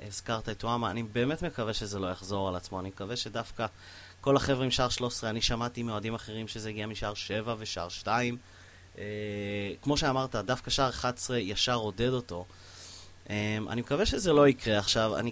הזכרת 0.08 0.50
את 0.50 0.63
וואמה, 0.63 0.91
אני 0.91 1.03
באמת 1.03 1.41
מקווה 1.41 1.74
שזה 1.74 2.00
לא 2.00 2.08
יחזור 2.08 2.48
על 2.48 2.55
עצמו. 2.55 2.79
אני 2.79 2.89
מקווה 2.89 3.15
שדווקא 3.15 3.65
כל 4.22 4.36
החבר'ה 4.36 4.65
עם 4.65 4.72
שער 4.72 4.89
13, 4.89 5.29
אני 5.29 5.41
שמעתי 5.41 5.84
מאוהדים 5.84 6.13
אחרים 6.13 6.48
שזה 6.48 6.69
הגיע 6.69 6.88
משער 6.88 7.13
7 7.13 7.55
ושער 7.60 7.89
2. 7.89 8.38
אה, 8.98 9.03
כמו 9.81 9.98
שאמרת, 9.98 10.36
דווקא 10.36 10.72
שער 10.72 10.89
11 10.89 11.38
ישר 11.38 11.75
עודד 11.75 12.13
אותו. 12.13 12.46
אה, 13.29 13.58
אני 13.69 13.81
מקווה 13.81 14.05
שזה 14.05 14.34
לא 14.34 14.48
יקרה 14.48 14.77
עכשיו. 14.77 15.17
אני, 15.17 15.31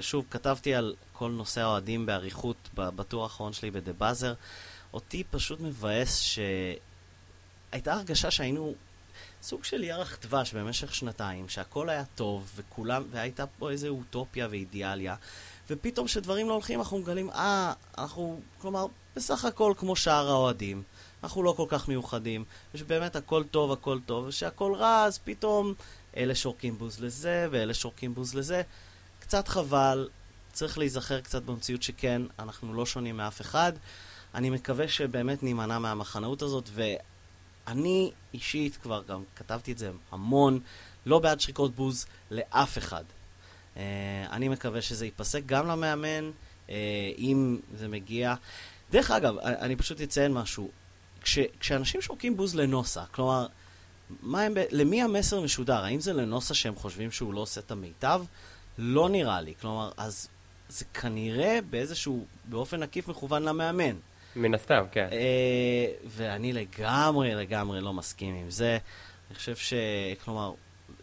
שוב, 0.00 0.24
כתבתי 0.30 0.74
על 0.74 0.94
כל 1.22 1.30
נושא 1.30 1.60
האוהדים 1.60 2.06
באריכות 2.06 2.68
בטור 2.74 3.22
האחרון 3.22 3.52
שלי 3.52 3.70
ב"דה 3.70 3.92
באזר". 3.92 4.34
אותי 4.94 5.24
פשוט 5.30 5.60
מבאס 5.60 6.18
שהייתה 6.20 7.92
הרגשה 7.92 8.30
שהיינו 8.30 8.74
סוג 9.42 9.64
של 9.64 9.84
ירח 9.84 10.18
דבש 10.22 10.54
במשך 10.54 10.94
שנתיים, 10.94 11.48
שהכל 11.48 11.88
היה 11.88 12.04
טוב, 12.14 12.52
וכולם, 12.56 13.02
והייתה 13.10 13.46
פה 13.46 13.70
איזו 13.70 13.88
אוטופיה 13.88 14.48
ואידיאליה, 14.50 15.14
ופתאום 15.70 16.06
כשדברים 16.06 16.48
לא 16.48 16.52
הולכים 16.52 16.78
אנחנו 16.78 16.98
מגלים, 16.98 17.30
אה, 17.30 17.72
אנחנו, 17.98 18.40
כלומר, 18.58 18.86
בסך 19.16 19.44
הכל 19.44 19.74
כמו 19.76 19.96
שאר 19.96 20.30
האוהדים. 20.30 20.82
אנחנו 21.22 21.42
לא 21.42 21.54
כל 21.56 21.66
כך 21.68 21.88
מיוחדים, 21.88 22.44
ושבאמת 22.74 23.16
הכל 23.16 23.44
טוב, 23.44 23.72
הכל 23.72 23.98
טוב, 24.06 24.24
ושהכל 24.26 24.74
רע, 24.74 25.04
אז 25.04 25.18
פתאום 25.18 25.74
אלה 26.16 26.34
שורקים 26.34 26.78
בוז 26.78 27.00
לזה, 27.00 27.48
ואלה 27.50 27.74
שורקים 27.74 28.14
בוז 28.14 28.34
לזה. 28.34 28.62
קצת 29.20 29.48
חבל, 29.48 30.08
צריך 30.52 30.78
להיזכר 30.78 31.20
קצת 31.20 31.42
במציאות 31.42 31.82
שכן, 31.82 32.22
אנחנו 32.38 32.74
לא 32.74 32.86
שונים 32.86 33.16
מאף 33.16 33.40
אחד. 33.40 33.72
אני 34.34 34.50
מקווה 34.50 34.88
שבאמת 34.88 35.42
נימנע 35.42 35.78
מהמחנאות 35.78 36.42
הזאת, 36.42 36.70
ואני 36.74 38.12
אישית 38.34 38.76
כבר 38.76 39.02
גם 39.08 39.22
כתבתי 39.36 39.72
את 39.72 39.78
זה 39.78 39.90
המון, 40.10 40.60
לא 41.06 41.18
בעד 41.18 41.40
שריקות 41.40 41.74
בוז 41.74 42.06
לאף 42.30 42.78
אחד. 42.78 43.04
Uh, 43.74 43.78
אני 44.30 44.48
מקווה 44.48 44.82
שזה 44.82 45.04
ייפסק 45.04 45.42
גם 45.46 45.66
למאמן, 45.66 46.30
uh, 46.66 46.70
אם 47.18 47.60
זה 47.76 47.88
מגיע. 47.88 48.34
דרך 48.90 49.10
אגב, 49.10 49.38
אני 49.38 49.76
פשוט 49.76 50.00
אציין 50.00 50.32
משהו. 50.32 50.70
כש, 51.22 51.38
כשאנשים 51.60 52.00
שורקים 52.00 52.36
בוז 52.36 52.54
לנוסה, 52.54 53.04
כלומר, 53.10 53.46
מה 54.22 54.42
הם, 54.42 54.54
למי 54.70 55.02
המסר 55.02 55.40
משודר? 55.40 55.84
האם 55.84 56.00
זה 56.00 56.12
לנוסה 56.12 56.54
שהם 56.54 56.76
חושבים 56.76 57.10
שהוא 57.10 57.34
לא 57.34 57.40
עושה 57.40 57.60
את 57.60 57.70
המיטב? 57.70 58.24
לא 58.78 59.08
נראה 59.08 59.40
לי. 59.40 59.54
כלומר, 59.60 59.90
אז 59.96 60.28
זה 60.72 60.84
כנראה 60.84 61.58
באיזשהו, 61.70 62.24
באופן 62.44 62.82
עקיף 62.82 63.08
מכוון 63.08 63.42
למאמן. 63.42 63.96
מן 64.36 64.54
הסתם, 64.54 64.84
כן. 64.92 65.08
אה, 65.12 65.86
ואני 66.06 66.52
לגמרי, 66.52 67.34
לגמרי 67.34 67.80
לא 67.80 67.92
מסכים 67.92 68.34
עם 68.34 68.50
זה. 68.50 68.78
אני 69.30 69.36
חושב 69.36 69.56
ש... 69.56 69.74
כלומר, 70.24 70.52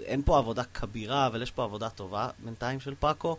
אין 0.04 0.22
פה 0.26 0.38
עבודה 0.38 0.64
כבירה, 0.64 1.28
אבל 1.28 1.42
יש 1.42 1.52
פה 1.52 1.64
עבודה 1.64 1.90
טובה 1.90 2.30
בינתיים 2.40 2.80
של 2.80 2.94
פאקו. 3.00 3.38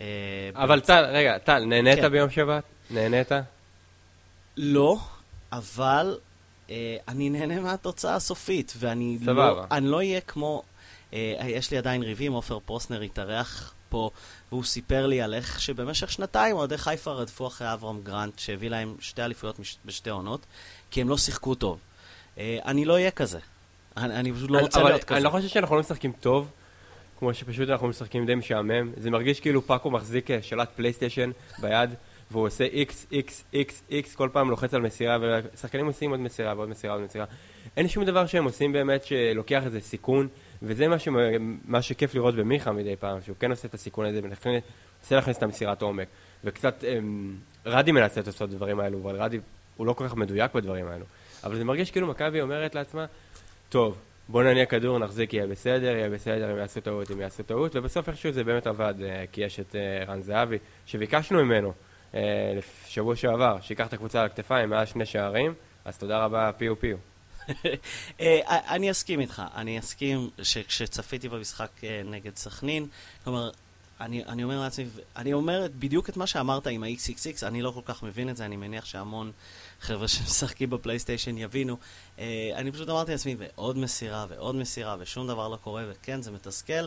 אה, 0.00 0.06
אבל 0.54 0.80
טל, 0.80 1.04
רגע, 1.04 1.38
טל, 1.38 1.64
נהנית 1.64 1.98
כן. 1.98 2.08
ביום 2.08 2.30
שבת? 2.30 2.64
נהנית? 2.90 3.28
לא, 4.56 4.98
אבל 5.52 6.18
אה, 6.70 6.96
אני 7.08 7.30
נהנה 7.30 7.60
מהתוצאה 7.60 8.14
הסופית, 8.14 8.72
ואני 8.78 9.18
לא, 9.22 9.64
אני 9.70 9.86
לא 9.86 9.96
אהיה 9.96 10.20
כמו... 10.20 10.62
אה, 11.14 11.34
יש 11.46 11.70
לי 11.70 11.78
עדיין 11.78 12.02
ריבים, 12.02 12.32
עופר 12.32 12.58
פרוסנר 12.64 13.00
התארח 13.00 13.74
פה, 13.88 14.10
והוא 14.52 14.64
סיפר 14.64 15.06
לי 15.06 15.22
על 15.22 15.34
איך 15.34 15.60
שבמשך 15.60 16.12
שנתיים 16.12 16.56
אוהדי 16.56 16.78
חיפה 16.78 17.12
רדפו 17.12 17.46
אחרי 17.46 17.72
אברהם 17.72 18.00
גרנט, 18.02 18.38
שהביא 18.38 18.70
להם 18.70 18.94
שתי 19.00 19.22
אליפויות 19.22 19.60
בשתי 19.84 20.10
עונות, 20.10 20.46
כי 20.90 21.00
הם 21.00 21.08
לא 21.08 21.16
שיחקו 21.16 21.54
טוב. 21.54 21.78
אה, 22.38 22.58
אני 22.66 22.84
לא 22.84 22.92
אהיה 22.92 23.10
כזה. 23.10 23.38
אני, 23.96 24.14
אני 24.14 24.32
פשוט 24.32 24.50
לא 24.50 24.58
רוצה 24.58 24.80
אבל 24.80 24.88
להיות 24.88 25.04
כזה. 25.04 25.16
אני 25.16 25.24
לא 25.24 25.30
חושב 25.30 25.48
שאנחנו 25.48 25.74
לא 25.74 25.80
משחקים 25.80 26.12
טוב, 26.20 26.50
כמו 27.18 27.34
שפשוט 27.34 27.68
אנחנו 27.68 27.88
משחקים 27.88 28.26
די 28.26 28.34
משעמם. 28.34 28.92
זה 28.96 29.10
מרגיש 29.10 29.40
כאילו 29.40 29.66
פאקו 29.66 29.90
מחזיק 29.90 30.30
אה, 30.30 30.42
שלט 30.42 30.68
פלייסטיישן 30.76 31.30
ביד, 31.58 31.90
והוא 32.30 32.46
עושה 32.46 32.64
איקס, 32.64 33.06
איקס, 33.12 33.44
איקס, 33.52 33.82
איקס, 33.90 34.14
כל 34.14 34.28
פעם 34.32 34.50
לוחץ 34.50 34.74
על 34.74 34.80
מסירה, 34.80 35.18
ושחקנים 35.20 35.86
עושים 35.86 36.10
עוד 36.10 36.20
מסירה 36.20 36.54
ועוד 36.56 36.68
מסירה 36.68 36.94
ועוד 36.94 37.04
מסירה. 37.04 37.24
אין 37.76 37.88
שום 37.88 38.04
דבר 38.04 38.26
שהם 38.26 38.44
עושים 38.44 38.72
באמת 38.72 39.04
שלוקח 39.04 39.62
איזה 39.64 39.80
סיכון, 39.80 40.28
וזה 40.62 40.88
מה, 40.88 40.98
ש... 40.98 41.08
מה 41.64 41.82
שכיף 41.82 42.14
לראות 42.14 42.34
במיכה 42.34 42.72
מדי 42.72 42.96
פעם, 42.96 43.22
שהוא 43.22 43.36
כן 43.40 43.50
עושה 43.50 43.68
את 43.68 43.74
הסיכון 43.74 44.06
הזה, 44.06 44.20
ומנסה 44.22 44.58
להכניס 45.10 45.38
את 45.38 45.42
המסירת 45.42 45.82
עומק. 45.82 46.08
וקצת, 46.44 46.84
אמ, 46.84 47.34
רדי 47.66 47.92
מנסה 47.92 48.20
לעשות 48.20 48.36
את 48.36 48.54
הדברים 48.54 48.80
האלו, 48.80 48.98
אבל 49.02 49.16
רדי 49.16 49.40
הוא 49.76 49.86
לא 49.86 49.92
כל 49.92 50.08
כך 50.08 50.16
מדויק 50.16 50.54
בדברים 50.54 50.86
האלו. 50.86 51.04
אבל 51.44 51.56
זה 51.56 51.64
מרגיש 51.64 51.90
כאילו 51.90 52.06
מכבי 52.06 52.40
אומרת 52.40 52.74
לעצמה, 52.74 53.06
טוב, 53.68 53.98
בוא 54.28 54.42
נניע 54.42 54.66
כדור, 54.66 54.98
נחזיק, 54.98 55.34
יהיה 55.34 55.46
בסדר, 55.46 55.96
יהיה 55.96 56.10
בסדר, 56.10 56.52
אם 56.52 56.58
יעשו 56.58 56.80
טעות, 56.80 57.10
אם 57.10 57.20
יעשו 57.20 57.42
טעות, 57.42 57.76
ובסוף 57.76 58.08
איכשהו 58.08 58.32
זה 58.32 58.44
באמת 58.44 58.66
עבד, 58.66 58.94
אה, 59.02 59.24
כי 59.32 59.40
יש 59.40 59.60
את 59.60 59.76
אה, 59.76 60.04
רן 60.04 60.22
זהבי, 60.22 60.58
שביקשנו 60.86 61.44
ממנו 61.44 61.72
אה, 62.14 62.20
שבוע 62.86 63.16
שעבר, 63.16 63.60
שיקח 63.60 63.86
את 63.86 63.92
הקבוצה 63.92 64.20
על 64.20 64.26
הכתפיים 64.26 64.70
מעל 64.70 64.86
שני 64.86 65.06
שערים, 65.06 65.54
אז 65.84 65.98
תודה 65.98 66.24
רבה, 66.24 66.50
פיו 66.56 66.80
פיו. 66.80 66.96
אני 68.48 68.90
אסכים 68.90 69.20
איתך, 69.20 69.42
אני 69.54 69.78
אסכים 69.78 70.30
שכשצפיתי 70.42 71.28
במשחק 71.28 71.70
נגד 72.04 72.36
סכנין, 72.36 72.86
כלומר, 73.24 73.50
אני, 74.02 74.24
אני 74.24 74.44
אומר 74.44 74.60
לעצמי, 74.60 74.86
אני 75.16 75.32
אומר 75.32 75.66
בדיוק 75.78 76.08
את 76.08 76.16
מה 76.16 76.26
שאמרת 76.26 76.66
עם 76.66 76.82
ה-XXX, 76.82 77.46
אני 77.46 77.62
לא 77.62 77.70
כל 77.70 77.80
כך 77.84 78.02
מבין 78.02 78.28
את 78.28 78.36
זה, 78.36 78.44
אני 78.44 78.56
מניח 78.56 78.84
שהמון 78.84 79.32
חבר'ה 79.80 80.08
שמשחקים 80.08 80.70
בפלייסטיישן 80.70 81.38
יבינו. 81.38 81.76
Uh, 82.16 82.20
אני 82.54 82.72
פשוט 82.72 82.88
אמרתי 82.88 83.12
לעצמי, 83.12 83.36
ועוד 83.38 83.76
מסירה 83.76 84.26
ועוד 84.28 84.54
מסירה, 84.54 84.96
ושום 84.98 85.26
דבר 85.26 85.48
לא 85.48 85.56
קורה, 85.56 85.84
וכן, 85.90 86.22
זה 86.22 86.30
מתסכל, 86.30 86.86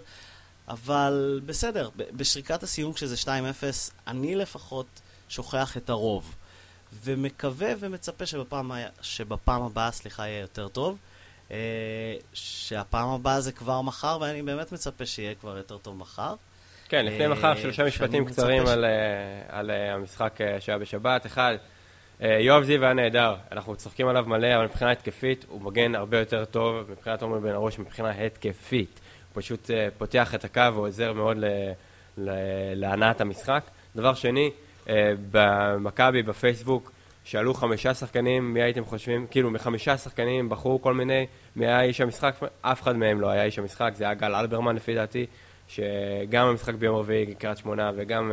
אבל 0.67 1.41
בסדר, 1.45 1.89
בשריקת 1.95 2.63
הסיום 2.63 2.93
כשזה 2.93 3.15
2-0, 3.23 3.27
אני 4.07 4.35
לפחות 4.35 4.87
שוכח 5.29 5.77
את 5.77 5.89
הרוב. 5.89 6.35
ומקווה 7.03 7.69
ומצפה 7.79 8.25
שבפעם, 8.25 8.71
שבפעם 9.01 9.61
הבאה, 9.61 9.91
סליחה, 9.91 10.27
יהיה 10.27 10.41
יותר 10.41 10.67
טוב. 10.67 10.97
Uh, 11.49 11.51
שהפעם 12.33 13.09
הבאה 13.09 13.41
זה 13.41 13.51
כבר 13.51 13.81
מחר, 13.81 14.17
ואני 14.21 14.41
באמת 14.41 14.71
מצפה 14.71 15.05
שיהיה 15.05 15.35
כבר 15.35 15.57
יותר 15.57 15.77
טוב 15.77 15.97
מחר. 15.97 16.35
כן, 16.89 17.05
לפני 17.05 17.27
מחר 17.27 17.55
שלושה 17.55 17.85
משפטים 17.85 18.25
קצרים 18.25 18.67
על, 18.67 18.85
על 19.47 19.71
המשחק 19.71 20.39
שהיה 20.59 20.77
בשבת. 20.77 21.25
אחד, 21.25 21.55
אה, 22.21 22.37
יואב 22.39 22.63
זיו 22.63 22.83
היה 22.83 22.93
נהדר, 22.93 23.35
אנחנו 23.51 23.75
צוחקים 23.75 24.07
עליו 24.07 24.25
מלא, 24.27 24.55
אבל 24.55 24.65
מבחינה 24.65 24.91
התקפית 24.91 25.45
הוא 25.49 25.61
מגן 25.61 25.95
הרבה 25.95 26.19
יותר 26.19 26.45
טוב 26.45 26.91
מבחינת 26.91 27.21
עומר 27.21 27.39
בן 27.39 27.51
ארוש 27.51 27.79
מבחינה 27.79 28.09
התקפית. 28.11 28.99
הוא 29.33 29.41
פשוט 29.41 29.71
אה, 29.71 29.87
פותח 29.97 30.35
את 30.35 30.45
הקו 30.45 30.61
ועוזר 30.73 31.13
מאוד 31.13 31.37
להנעת 32.75 33.21
המשחק. 33.21 33.63
דבר 33.95 34.13
שני, 34.13 34.45
אה, 34.45 34.64
במכבי, 35.31 36.23
בפייסבוק, 36.23 36.91
שאלו 37.23 37.53
חמישה 37.53 37.93
שחקנים, 37.93 38.53
מי 38.53 38.61
הייתם 38.61 38.85
חושבים, 38.85 39.27
כאילו 39.31 39.51
מחמישה 39.51 39.97
שחקנים 39.97 40.49
בחרו 40.49 40.81
כל 40.81 40.93
מיני, 40.93 41.25
מי 41.55 41.67
היה 41.67 41.81
איש 41.81 42.01
המשחק, 42.01 42.35
אף 42.61 42.81
אחד 42.81 42.95
מהם 42.95 43.21
לא 43.21 43.29
היה 43.29 43.43
איש 43.43 43.59
המשחק, 43.59 43.91
זה 43.95 44.03
היה 44.03 44.13
גל 44.13 44.35
אלברמן 44.35 44.75
לפי 44.75 44.95
דעתי, 44.95 45.25
שגם 45.67 46.47
המשחק 46.47 46.73
ביום 46.73 46.95
רביעי, 46.95 47.35
קריית 47.35 47.57
שמונה, 47.57 47.91
וגם 47.95 48.31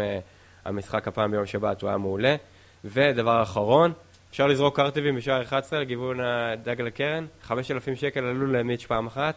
המשחק 0.65 1.09
הפעם 1.09 1.31
ביום 1.31 1.47
שבת, 1.47 1.83
הוא 1.83 1.89
היה 1.89 1.99
מעולה. 1.99 2.37
ודבר 2.85 3.43
אחרון, 3.43 3.93
אפשר 4.31 4.47
לזרוק 4.47 4.77
קרטיבים 4.77 5.17
בשער 5.17 5.43
11 5.43 5.81
לכיוון 5.81 6.21
הדגל 6.21 6.87
הקרן, 6.87 7.27
5,000 7.43 7.97
שקל 7.97 8.25
עלו 8.25 8.47
למיץ' 8.47 8.87
פעם 8.87 9.07
אחת. 9.07 9.35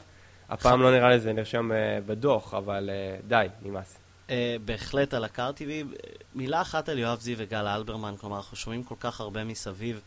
הפעם 0.50 0.82
לא 0.82 0.92
נראה 0.92 1.10
לי 1.10 1.20
זה 1.20 1.34
נרשם 1.34 1.72
uh, 1.72 1.76
בדוח, 2.06 2.54
אבל 2.54 2.90
uh, 2.90 3.28
די, 3.28 3.48
נמאס. 3.62 4.05
Uh, 4.28 4.32
בהחלט 4.66 5.14
על 5.14 5.24
הקרטיבים. 5.24 5.94
מילה 6.36 6.62
אחת 6.62 6.90
על 6.90 7.00
יואב 7.00 7.20
זיו 7.20 7.38
וגל 7.40 7.68
אלברמן, 7.68 8.16
כלומר, 8.18 8.38
אנחנו 8.38 8.58
שומעים 8.58 8.84
כל 8.84 8.96
כך 9.00 9.22
הרבה 9.22 9.44
מסביב 9.44 10.02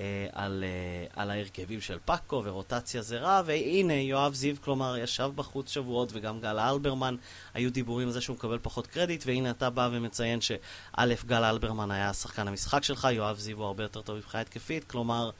אה, 0.00 0.26
על, 0.32 0.64
אה, 0.66 1.22
על 1.22 1.30
ההרכבים 1.30 1.80
של 1.80 1.98
פאקו 2.04 2.42
ורוטציה 2.44 3.02
זה 3.02 3.18
רע, 3.18 3.42
והנה 3.46 3.92
יואב 3.94 4.34
זיו, 4.34 4.56
כלומר, 4.60 4.96
ישב 4.96 5.30
בחוץ 5.34 5.70
שבועות 5.70 6.10
וגם 6.12 6.40
גל 6.40 6.58
אלברמן, 6.58 7.16
היו 7.54 7.72
דיבורים 7.72 8.08
על 8.08 8.12
זה 8.12 8.20
שהוא 8.20 8.36
מקבל 8.36 8.58
פחות 8.62 8.86
קרדיט, 8.86 9.24
והנה 9.26 9.50
אתה 9.50 9.70
בא 9.70 9.88
ומציין 9.92 10.40
שא', 10.40 11.06
גל 11.26 11.44
אלברמן 11.44 11.90
היה 11.90 12.12
שחקן 12.12 12.48
המשחק 12.48 12.84
שלך, 12.84 13.08
יואב 13.12 13.38
זיו 13.38 13.56
הוא 13.56 13.66
הרבה 13.66 13.82
יותר 13.82 14.02
טוב 14.02 14.16
מבחינה 14.16 14.40
התקפית, 14.40 14.84
כלומר, 14.84 15.30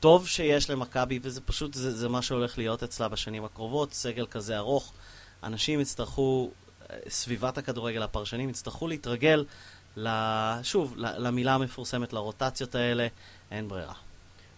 טוב 0.00 0.28
שיש 0.28 0.70
למכבי, 0.70 1.18
וזה 1.22 1.40
פשוט, 1.40 1.74
זה, 1.74 1.96
זה 1.96 2.08
מה 2.08 2.22
שהולך 2.22 2.58
להיות 2.58 2.82
אצלה 2.82 3.08
בשנים 3.08 3.44
הקרובות, 3.44 3.92
סגל 3.92 4.26
כזה 4.26 4.58
ארוך, 4.58 4.92
אנשים 5.42 5.80
יצטרכו, 5.80 6.50
סביבת 7.08 7.58
הכדורגל, 7.58 8.02
הפרשנים 8.02 8.50
יצטרכו 8.50 8.88
להתרגל 8.88 9.44
שוב, 10.62 10.94
למילה 10.96 11.54
המפורסמת, 11.54 12.12
לרוטציות 12.12 12.74
האלה, 12.74 13.06
אין 13.50 13.68
ברירה. 13.68 13.94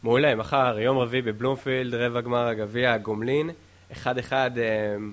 מעולה, 0.02 0.34
מחר, 0.34 0.78
יום 0.78 0.98
רביעי 0.98 1.22
בבלומפילד, 1.22 1.94
רבע 1.94 2.20
גמר 2.20 2.46
הגביע, 2.46 2.96
גומלין, 2.96 3.50
1-1 3.92 3.96
אה, 4.32 4.48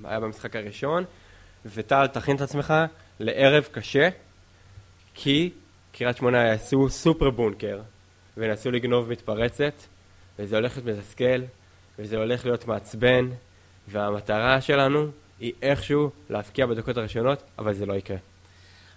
היה 0.03 0.19
במשחק 0.19 0.55
הראשון, 0.55 1.03
וטל, 1.65 2.07
תכין 2.07 2.35
את 2.35 2.41
עצמך 2.41 2.73
לערב 3.19 3.67
קשה, 3.71 4.09
כי 5.13 5.49
קריית 5.91 6.17
שמונה 6.17 6.38
יעשו 6.38 6.89
סופר 6.89 7.29
בונקר, 7.29 7.81
וינסו 8.38 8.71
לגנוב 8.71 9.09
מתפרצת, 9.09 9.73
וזה 10.39 10.55
הולך 10.55 10.77
להיות 10.77 10.97
מתסכל, 10.97 11.41
וזה 11.99 12.17
הולך 12.17 12.45
להיות 12.45 12.67
מעצבן, 12.67 13.29
והמטרה 13.88 14.61
שלנו 14.61 15.07
היא 15.39 15.53
איכשהו 15.62 16.10
להפקיע 16.29 16.65
בדקות 16.65 16.98
הראשונות, 16.98 17.43
אבל 17.60 17.74
זה 17.74 17.86
לא 17.86 17.93
יקרה. 17.93 18.17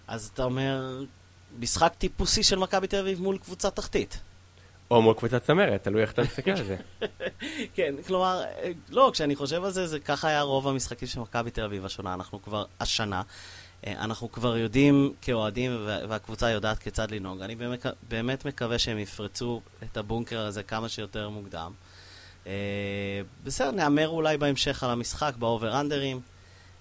אז 0.07 0.31
אתה 0.35 0.45
אומר, 0.45 1.03
משחק 1.59 1.93
טיפוסי 1.99 2.43
של 2.43 2.59
מכבי 2.59 2.87
תל 2.87 2.97
אביב 2.97 3.21
מול 3.21 3.39
קבוצה 3.39 3.71
תחתית. 3.71 4.21
או 4.91 5.03
מול 5.03 5.15
קבוצת 5.15 5.43
צמרת, 5.43 5.83
תלוי 5.83 6.03
איך 6.03 6.13
אתה 6.13 6.23
מסתכל 6.23 6.51
על 6.51 6.65
זה. 6.65 6.77
כן, 7.75 7.95
כלומר, 8.07 8.43
לא, 8.89 9.11
כשאני 9.13 9.37
חושב 9.37 9.65
על 9.65 9.71
זה, 9.71 9.87
זה 9.87 10.01
ככה 10.01 10.29
היה 10.29 10.43
רוב 10.43 10.69
המשחקים 10.69 11.09
של 11.09 11.21
מכבי 11.21 11.51
תל 11.51 11.65
אביב 11.65 11.85
השנה. 11.85 12.15
אנחנו 12.15 12.43
כבר, 12.43 12.65
השנה, 12.81 13.23
אה, 13.87 13.93
אנחנו 14.05 14.33
כבר 14.33 14.57
יודעים 14.57 15.15
כאוהדים, 15.23 15.87
והקבוצה 16.09 16.51
יודעת 16.51 16.79
כיצד 16.79 17.11
לנהוג. 17.11 17.41
אני 17.41 17.55
באמת, 17.55 17.87
באמת 18.09 18.45
מקווה 18.45 18.79
שהם 18.79 18.99
יפרצו 18.99 19.61
את 19.83 19.97
הבונקר 19.97 20.41
הזה 20.41 20.63
כמה 20.63 20.89
שיותר 20.89 21.29
מוקדם. 21.29 21.73
אה, 22.47 22.53
בסדר, 23.45 23.71
נהמר 23.71 24.09
אולי 24.09 24.37
בהמשך 24.37 24.83
על 24.83 24.91
המשחק, 24.91 25.33
באובר-אנדרים. 25.39 26.21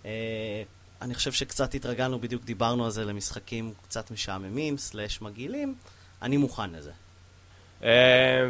אה, 0.06 0.64
אני 1.02 1.14
חושב 1.14 1.32
שקצת 1.32 1.74
התרגלנו, 1.74 2.20
בדיוק 2.20 2.44
דיברנו 2.44 2.86
על 2.86 2.92
זה 2.92 3.06
למשחקים 3.06 3.74
קצת 3.84 4.12
משעממים, 4.12 4.78
סלאש 4.78 5.22
מגעילים. 5.22 5.76
אני 6.22 6.38
מוכן 6.38 6.70
לזה. 6.70 6.92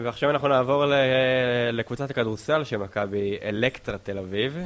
ועכשיו 0.04 0.30
אנחנו 0.30 0.48
נעבור 0.48 0.86
לקבוצת 1.72 2.10
הכדורסל 2.10 2.64
של 2.64 2.78
מכבי 2.78 3.38
אלקטרה 3.44 3.98
תל 3.98 4.18
אביב. 4.18 4.58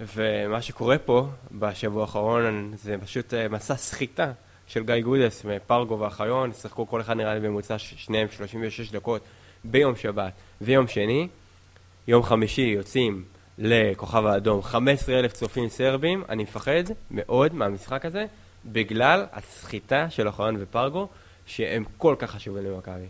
ומה 0.00 0.62
שקורה 0.62 0.98
פה 0.98 1.28
בשבוע 1.52 2.02
האחרון 2.02 2.72
זה 2.76 2.96
פשוט 3.04 3.34
אה, 3.34 3.48
מסע 3.48 3.76
סחיטה 3.76 4.32
של 4.66 4.84
גיא 4.84 5.00
גודס 5.00 5.44
מפרגו 5.44 5.98
ואחיון, 5.98 6.52
שיחקו 6.52 6.86
כל 6.86 7.00
אחד 7.00 7.16
נראה 7.16 7.34
לי 7.34 7.40
בממוצע 7.40 7.78
שניהם 7.78 8.28
36 8.36 8.90
דקות 8.90 9.22
ביום 9.64 9.96
שבת 9.96 10.32
ויום 10.60 10.88
שני. 10.88 11.28
יום 12.08 12.22
חמישי 12.22 12.62
יוצאים 12.62 13.24
לכוכב 13.58 14.26
האדום 14.26 14.62
15 14.62 15.18
אלף 15.18 15.32
צופים 15.32 15.68
סרבים, 15.68 16.24
אני 16.28 16.42
מפחד 16.42 16.84
מאוד 17.10 17.54
מהמשחק 17.54 18.04
הזה 18.04 18.26
בגלל 18.64 19.26
הסחיטה 19.32 20.10
של 20.10 20.28
אחיון 20.28 20.56
ופרגו 20.60 21.08
שהם 21.46 21.84
כל 21.96 22.16
כך 22.18 22.30
חשובים 22.30 22.64
למכבי. 22.64 23.06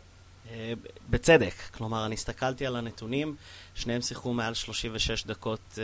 אה, 0.51 0.73
בצדק, 1.11 1.55
כלומר, 1.75 2.07
אני 2.07 2.15
הסתכלתי 2.15 2.67
על 2.67 2.77
הנתונים, 2.77 3.37
שניהם 3.75 4.03
שיחקו 4.03 4.33
מעל 4.33 4.55
36 4.55 5.25
דקות 5.27 5.61
uh, 5.75 5.79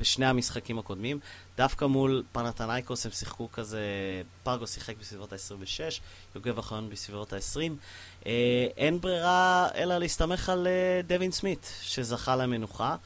בשני 0.00 0.26
המשחקים 0.26 0.78
הקודמים. 0.78 1.18
דווקא 1.56 1.84
מול 1.84 2.24
פנתנייקוס 2.32 3.06
הם 3.06 3.12
שיחקו 3.12 3.48
כזה, 3.52 3.82
פרגו 4.42 4.66
שיחק 4.66 4.94
בסביבות 5.00 5.32
ה-26, 5.32 6.00
יוגב 6.34 6.58
אחרון 6.58 6.90
בסביבות 6.90 7.32
ה-20. 7.32 7.56
Uh, 7.56 8.26
אה, 8.26 8.66
אין 8.76 9.00
ברירה 9.00 9.68
אלא 9.74 9.98
להסתמך 9.98 10.48
על 10.48 10.66
דווין 11.06 11.30
סמית, 11.30 11.72
שזכה 11.82 12.36
למנוחה, 12.36 12.96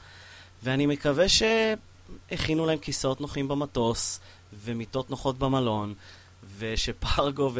ואני 0.65 0.85
מקווה 0.85 1.25
שהכינו 1.29 2.65
להם 2.65 2.77
כיסאות 2.77 3.21
נוחים 3.21 3.47
במטוס 3.47 4.19
ומיטות 4.53 5.09
נוחות 5.09 5.39
במלון. 5.39 5.93
ושפרגו 6.57 7.51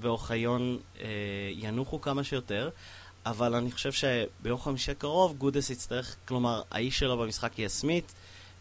ואוחיון 0.00 0.78
אה, 1.00 1.06
ינוחו 1.52 2.00
כמה 2.00 2.24
שיותר, 2.24 2.68
אבל 3.26 3.54
אני 3.54 3.70
חושב 3.70 3.92
שביום 3.92 4.58
חמישי 4.58 4.90
הקרוב 4.90 5.36
גודס 5.38 5.70
יצטרך, 5.70 6.16
כלומר, 6.28 6.62
האיש 6.70 6.98
שלו 6.98 7.18
במשחק 7.18 7.58
יהיה 7.58 7.68
סמית, 7.68 8.14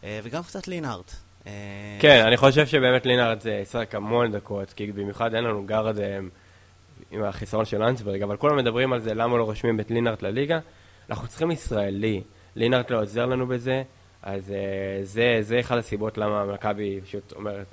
אה, 0.04 0.20
וגם 0.24 0.44
קצת 0.44 0.68
לינארט. 0.68 1.12
אה... 1.48 1.51
כן, 2.00 2.24
אני 2.27 2.38
חושב 2.38 2.68
שבאמת 2.68 3.06
לינארט 3.06 3.42
זה 3.42 3.51
ישחק 3.51 3.96
המון 3.96 4.32
דקות, 4.32 4.74
כי 4.74 4.92
במיוחד 4.92 5.34
אין 5.34 5.44
לנו 5.44 5.66
גארד 5.66 5.96
עם 7.12 7.24
החיסרון 7.24 7.66
של 7.66 7.84
אנסברג, 7.84 8.22
אבל 8.22 8.38
כולם 8.38 8.58
מדברים 8.58 8.94
על 8.94 9.01
זה, 9.01 9.13
למה 9.13 9.38
לא 9.38 9.44
רושמים 9.44 9.80
את 9.80 9.92
לינארט 9.92 10.22
לליגה. 10.22 10.60
אנחנו 11.10 11.27
צריכים 11.27 11.51
ישראלי, 11.51 12.22
לינארט 12.58 12.92
לא 12.92 13.02
עוזר 13.02 13.26
לנו 13.26 13.48
בזה, 13.48 13.84
אז 14.22 14.52
אה, 14.52 15.04
זה, 15.04 15.38
זה 15.42 15.60
אחד 15.60 15.78
הסיבות 15.78 16.18
למה 16.18 16.46
מכבי 16.46 17.01
פשוט 17.01 17.31
אומרת, 17.31 17.66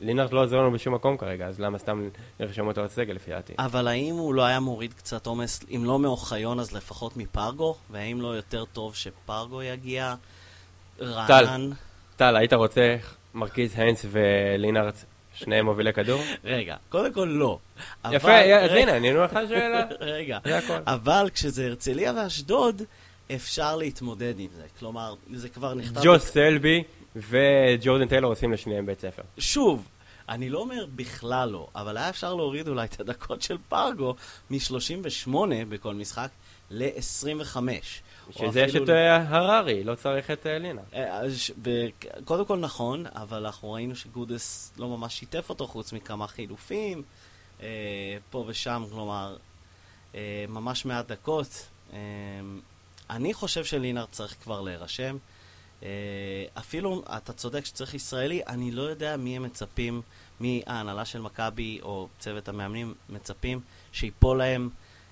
לינארד 0.00 0.32
לא 0.32 0.42
עוזר 0.42 0.56
לנו 0.56 0.72
בשום 0.72 0.94
מקום 0.94 1.16
כרגע, 1.16 1.46
אז 1.46 1.60
למה 1.60 1.78
סתם 1.78 2.08
נרשום 2.40 2.68
אותו 2.68 2.84
לסגל 2.84 3.14
לפי 3.14 3.30
דעתי? 3.30 3.52
אבל 3.58 3.88
האם 3.88 4.14
הוא 4.14 4.34
לא 4.34 4.44
היה 4.44 4.60
מוריד 4.60 4.92
קצת 4.92 5.26
עומס, 5.26 5.60
אם 5.70 5.82
לא 5.84 5.98
מאוחיון 5.98 6.60
אז 6.60 6.72
לפחות 6.72 7.16
מפרגו? 7.16 7.76
והאם 7.90 8.20
לא 8.20 8.28
יותר 8.28 8.64
טוב 8.64 8.94
שפרגו 8.94 9.62
יגיע? 9.62 10.14
רענן? 11.00 11.26
טל, 11.26 11.72
טל, 12.16 12.36
היית 12.36 12.52
רוצה 12.52 12.96
מרקיז 13.34 13.78
היינס 13.78 14.06
ולינארד 14.10 14.94
שניהם 15.34 15.64
מובילי 15.64 15.92
כדור? 15.92 16.22
רגע, 16.44 16.76
קודם 16.88 17.12
כל 17.12 17.28
לא. 17.32 17.58
יפה, 18.10 18.38
אז 18.40 18.70
הנה, 18.70 18.94
ענינו 18.94 19.24
לך 19.24 19.38
שאלה. 19.48 19.84
רגע, 20.00 20.38
אבל 20.86 21.28
כשזה 21.34 21.66
הרצליה 21.66 22.12
ואשדוד, 22.16 22.82
אפשר 23.34 23.76
להתמודד 23.76 24.34
עם 24.38 24.50
זה. 24.56 24.64
כלומר, 24.78 25.14
זה 25.32 25.48
כבר 25.48 25.74
נכתב... 25.74 26.00
ג'ו 26.04 26.18
סלבי 26.18 26.82
וג'ורדן 27.16 28.08
טיילור 28.08 28.32
עושים 28.32 28.52
לשניהם 28.52 28.86
בית 28.86 29.00
ספר. 29.00 29.22
שוב, 29.38 29.88
אני 30.28 30.50
לא 30.50 30.58
אומר 30.58 30.86
בכלל 30.96 31.48
לא, 31.48 31.68
אבל 31.74 31.96
היה 31.96 32.08
אפשר 32.08 32.34
להוריד 32.34 32.68
אולי 32.68 32.84
את 32.84 33.00
הדקות 33.00 33.42
של 33.42 33.58
פרגו 33.68 34.14
מ-38 34.50 35.34
בכל 35.68 35.94
משחק 35.94 36.28
ל-25. 36.70 37.56
שזה 38.30 38.60
יש 38.60 38.76
את 38.76 38.88
אה, 38.88 39.16
הררי, 39.28 39.84
לא 39.84 39.94
צריך 39.94 40.30
את 40.30 40.46
אה, 40.46 40.58
לינה. 40.58 40.82
אה, 40.94 41.22
קודם 42.24 42.44
כל 42.44 42.58
נכון, 42.58 43.04
אבל 43.14 43.46
אנחנו 43.46 43.72
ראינו 43.72 43.96
שגודס 43.96 44.72
לא 44.78 44.88
ממש 44.88 45.18
שיתף 45.18 45.50
אותו 45.50 45.66
חוץ 45.66 45.92
מכמה 45.92 46.26
חילופים, 46.26 47.02
פה 48.30 48.44
ושם, 48.46 48.84
כלומר, 48.90 49.36
ממש 50.48 50.84
מעט 50.84 51.06
דקות. 51.12 51.68
אני 53.12 53.34
חושב 53.34 53.64
שלינארד 53.64 54.08
צריך 54.10 54.36
כבר 54.42 54.60
להירשם. 54.60 55.16
אפילו, 56.54 57.02
אתה 57.16 57.32
צודק 57.32 57.64
שצריך 57.64 57.94
ישראלי, 57.94 58.42
אני 58.46 58.70
לא 58.70 58.82
יודע 58.82 59.16
מי 59.16 59.36
הם 59.36 59.42
מצפים 59.42 60.02
מההנהלה 60.40 61.04
של 61.04 61.20
מכבי 61.20 61.78
או 61.82 62.08
צוות 62.18 62.48
המאמנים 62.48 62.94
מצפים 63.08 63.60
שיפול 63.92 64.38
להם 64.38 64.70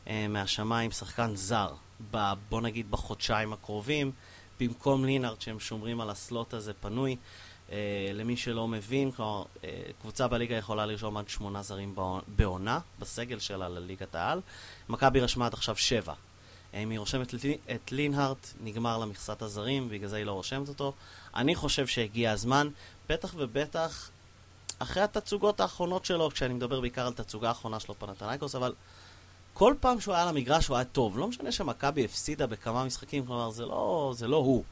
אה, 0.08 0.28
מהשמיים 0.28 0.90
שחקן 0.90 1.36
זר, 1.36 1.74
ב, 2.10 2.32
בוא 2.48 2.60
נגיד 2.60 2.90
בחודשיים 2.90 3.52
הקרובים, 3.52 4.12
במקום 4.60 5.04
לינארד 5.04 5.40
שהם 5.40 5.60
שומרים 5.60 6.00
על 6.00 6.10
הסלוט 6.10 6.54
הזה 6.54 6.72
פנוי. 6.74 7.16
אה, 7.72 8.10
למי 8.14 8.36
שלא 8.36 8.68
מבין, 8.68 9.10
כלומר, 9.10 9.44
אה, 9.64 9.82
קבוצה 10.00 10.28
בליגה 10.28 10.56
יכולה 10.56 10.86
לרשום 10.86 11.16
עד 11.16 11.28
שמונה 11.28 11.62
זרים 11.62 11.94
בעונה, 12.28 12.78
בסגל 12.98 13.38
שלה 13.38 13.68
לליגת 13.68 14.14
העל. 14.14 14.40
מכבי 14.88 15.20
רשמה 15.20 15.46
עד 15.46 15.54
עכשיו 15.54 15.76
שבע. 15.76 16.14
אם 16.74 16.90
היא 16.90 16.98
רושמת 16.98 17.34
את 17.74 17.92
לינהארט, 17.92 18.52
נגמר 18.60 18.98
לה 18.98 19.06
מכסת 19.06 19.42
הזרים, 19.42 19.88
בגלל 19.88 20.08
זה 20.08 20.16
היא 20.16 20.24
לא 20.24 20.32
רושמת 20.32 20.68
אותו. 20.68 20.92
אני 21.34 21.54
חושב 21.54 21.86
שהגיע 21.86 22.32
הזמן, 22.32 22.68
בטח 23.08 23.34
ובטח 23.36 24.10
אחרי 24.78 25.02
התצוגות 25.02 25.60
האחרונות 25.60 26.04
שלו, 26.04 26.30
כשאני 26.30 26.54
מדבר 26.54 26.80
בעיקר 26.80 27.06
על 27.06 27.12
תצוגה 27.12 27.48
האחרונה 27.48 27.80
שלו 27.80 27.94
פנתנייקוס, 27.98 28.54
אבל 28.54 28.74
כל 29.54 29.74
פעם 29.80 30.00
שהוא 30.00 30.14
היה 30.14 30.22
על 30.22 30.28
המגרש 30.28 30.68
הוא 30.68 30.76
היה 30.76 30.84
טוב. 30.84 31.18
לא 31.18 31.28
משנה 31.28 31.52
שמכבי 31.52 32.04
הפסידה 32.04 32.46
בכמה 32.46 32.84
משחקים, 32.84 33.26
כלומר 33.26 33.50
זה 33.50 33.66
לא, 33.66 34.12
זה 34.16 34.28
לא 34.28 34.36
הוא. 34.36 34.64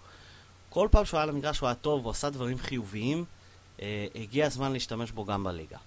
כל 0.70 0.88
פעם 0.90 1.04
שהוא 1.04 1.18
היה 1.18 1.22
על 1.22 1.28
המגרש 1.28 1.58
הוא 1.58 1.66
היה 1.66 1.74
טוב, 1.74 2.04
הוא 2.04 2.10
עשה 2.10 2.30
דברים 2.30 2.58
חיוביים, 2.58 3.24
אה, 3.82 4.06
הגיע 4.14 4.46
הזמן 4.46 4.72
להשתמש 4.72 5.10
בו 5.10 5.24
גם 5.24 5.44
בליגה. 5.44 5.78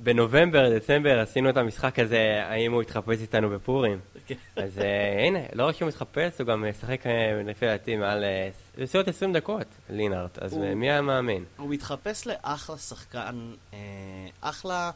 בנובמבר, 0.00 0.78
דצמבר, 0.78 1.20
עשינו 1.20 1.50
את 1.50 1.56
המשחק 1.56 1.98
הזה, 1.98 2.42
האם 2.44 2.72
הוא 2.72 2.82
התחפש 2.82 3.20
איתנו 3.20 3.50
בפורים. 3.50 4.00
כן. 4.26 4.34
אז 4.56 4.78
uh, 4.78 4.82
הנה, 5.26 5.38
לא 5.52 5.66
רק 5.66 5.76
שהוא 5.76 5.88
מתחפש, 5.88 6.38
הוא 6.38 6.46
גם 6.46 6.64
משחק 6.70 7.00
uh, 7.02 7.48
לפי 7.48 7.66
דעתי 7.66 7.96
מעל 7.96 8.24
uh, 8.24 8.82
בסביבות 8.82 9.08
20 9.08 9.32
דקות, 9.32 9.66
לינארט, 9.90 10.38
אז 10.38 10.56
מי 10.56 10.90
היה 10.90 11.02
מאמין? 11.02 11.44
הוא 11.56 11.70
מתחפש 11.70 12.26
לאחלה 12.26 12.76
שחקן, 12.76 13.52
אחלה 14.40 14.90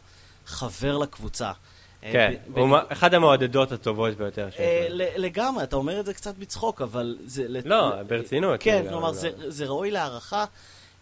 חבר 0.47 0.99
לקבוצה. 0.99 1.53
כן, 2.01 2.35
הוא 2.55 2.77
אחד 2.89 3.15
המעודדות 3.15 3.73
הטובות 3.73 4.17
ביותר 4.17 4.51
שלנו. 4.51 4.69
לגמרי, 5.17 5.65
אתה 5.65 5.77
אומר 5.77 6.01
את 6.01 6.07
זה 6.07 6.15
קצת 6.15 6.35
בצחוק, 6.37 6.83
אבל 6.83 7.19
זה... 7.25 7.47
לא, 7.65 8.03
ברצינות. 8.03 8.61
כן, 8.63 8.85
כלומר, 8.89 9.11
לא. 9.11 9.49
זה 9.49 9.65
ראוי 9.67 9.91
להערכה. 9.91 10.45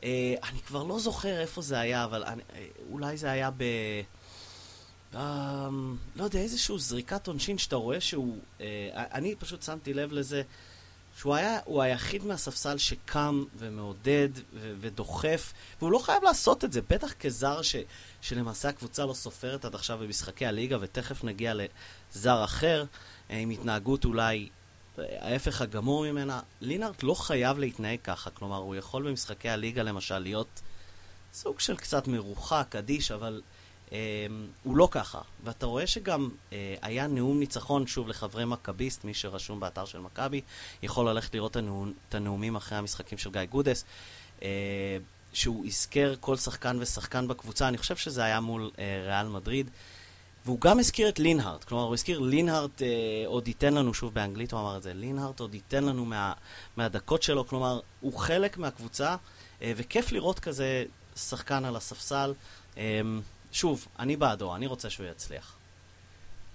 אה, 0.05 0.35
אני 0.51 0.61
כבר 0.61 0.83
לא 0.83 0.99
זוכר 0.99 1.41
איפה 1.41 1.63
זה 1.63 1.79
היה, 1.79 2.05
אבל 2.05 2.25
אני, 2.25 2.43
אה, 2.55 2.67
אולי 2.91 3.17
זה 3.17 3.31
היה 3.31 3.51
ב... 3.51 3.63
אה, 5.15 5.69
לא 6.17 6.25
יודע, 6.25 6.39
איזשהו 6.39 6.79
זריקת 6.79 7.27
עונשין 7.27 7.59
שאתה 7.59 7.77
רואה 7.77 8.01
שהוא... 8.01 8.39
אה, 8.61 8.67
אני 8.95 9.35
פשוט 9.35 9.63
שמתי 9.63 9.95
לב 9.95 10.13
לזה 10.13 10.43
שהוא 11.19 11.35
היה, 11.35 11.59
הוא 11.65 11.83
היחיד 11.83 12.25
מהספסל 12.25 12.79
שקם 12.79 13.45
ומעודד 13.57 14.29
ו- 14.55 14.75
ודוחף, 14.81 15.53
והוא 15.79 15.93
לא 15.93 15.99
חייב 15.99 16.25
לעשות 16.25 16.65
את 16.65 16.73
זה, 16.73 16.81
בטח 16.91 17.13
כזר 17.13 17.63
ש, 17.63 17.77
שלמעשה 18.21 18.69
הקבוצה 18.69 19.07
לא 19.07 19.15
סופרת 19.15 19.65
עד 19.65 19.75
עכשיו 19.75 19.99
במשחקי 19.99 20.47
הליגה, 20.47 20.77
ותכף 20.81 21.25
נגיע 21.25 21.55
לזר 21.55 22.45
אחר, 22.45 22.85
אה, 23.31 23.37
עם 23.37 23.51
התנהגות 23.51 24.05
אולי 24.05 24.49
ההפך 25.21 25.61
הגמור 25.61 26.11
ממנה. 26.13 26.41
לינארט 26.61 27.03
לא 27.03 27.15
חייב 27.15 27.59
להתנהג 27.59 27.99
ככה, 28.05 28.31
כלומר, 28.31 28.57
הוא 28.57 28.77
יכול 28.77 29.09
במשחקי 29.09 29.49
הליגה 29.49 29.83
למשל 29.83 30.19
להיות 30.19 30.61
סוג 31.33 31.61
של 31.61 31.77
קצת 31.77 32.09
מרוחק, 32.09 32.75
אדיש, 32.79 33.11
אבל 33.11 33.43
הוא 34.63 34.77
לא 34.77 34.89
ככה. 34.91 35.21
ואתה 35.45 35.67
רואה 35.67 35.87
שגם 35.87 36.29
אה, 36.53 36.75
היה 36.83 37.07
נאום 37.07 37.39
ניצחון, 37.39 37.87
שוב, 37.87 38.09
לחברי 38.09 38.45
מכביסט, 38.45 39.05
מי 39.05 39.15
שרשום 39.15 39.61
באתר 39.61 39.85
של 39.85 39.99
מכבי, 39.99 40.41
יכול 40.83 41.09
ללכת 41.09 41.35
לראות 41.35 41.57
את 42.09 42.15
הנאומים 42.15 42.57
אחרי 42.57 42.79
המשחקים 42.79 43.19
של 43.19 43.31
גיא 43.31 43.45
גודס. 43.45 43.85
אה, 44.43 44.49
שהוא 45.33 45.67
הזכר 45.67 46.15
כל 46.21 46.37
שחקן 46.37 46.77
ושחקן 46.81 47.29
בקבוצה, 47.29 47.69
אני 47.69 47.79
חושב 47.79 47.97
שזה 47.97 48.25
היה 48.25 48.41
מול 48.41 48.71
אה, 48.79 49.03
ריאל 49.07 49.29
מדריד. 49.29 49.71
והוא 50.45 50.61
גם 50.61 50.79
הזכיר 50.79 51.09
את 51.09 51.19
לינהארט, 51.19 51.65
כלומר 51.65 51.85
הוא 51.85 51.95
הזכיר 51.95 52.19
לינהארט 52.19 52.83
אה, 52.83 52.89
עוד 53.27 53.49
ייתן 53.49 53.75
לנו, 53.75 53.95
שוב 53.95 54.15
באנגלית 54.15 54.53
הוא 54.53 54.61
אמר 54.61 54.77
את 54.77 54.83
זה, 54.83 54.95
לינהארט 54.95 55.41
עוד 55.41 55.55
ייתן 55.55 55.85
לנו 55.85 56.05
מה, 56.05 56.33
מהדקות 56.77 57.23
שלו, 57.23 57.47
כלומר 57.47 57.81
הוא 58.01 58.13
חלק 58.19 58.59
מהקבוצה, 58.59 59.17
אה, 59.63 59.73
וכיף 59.77 60.13
לראות 60.13 60.39
כזה 60.39 60.85
שחקן 61.17 61.65
על 61.65 61.77
הספסל. 61.77 62.33
אה, 62.79 63.01
שוב, 63.53 63.87
אני 63.99 64.17
בעדו, 64.17 64.55
אני 64.55 64.67
רוצה 64.67 64.91
שהוא 64.91 65.07
יצליח. 65.07 65.57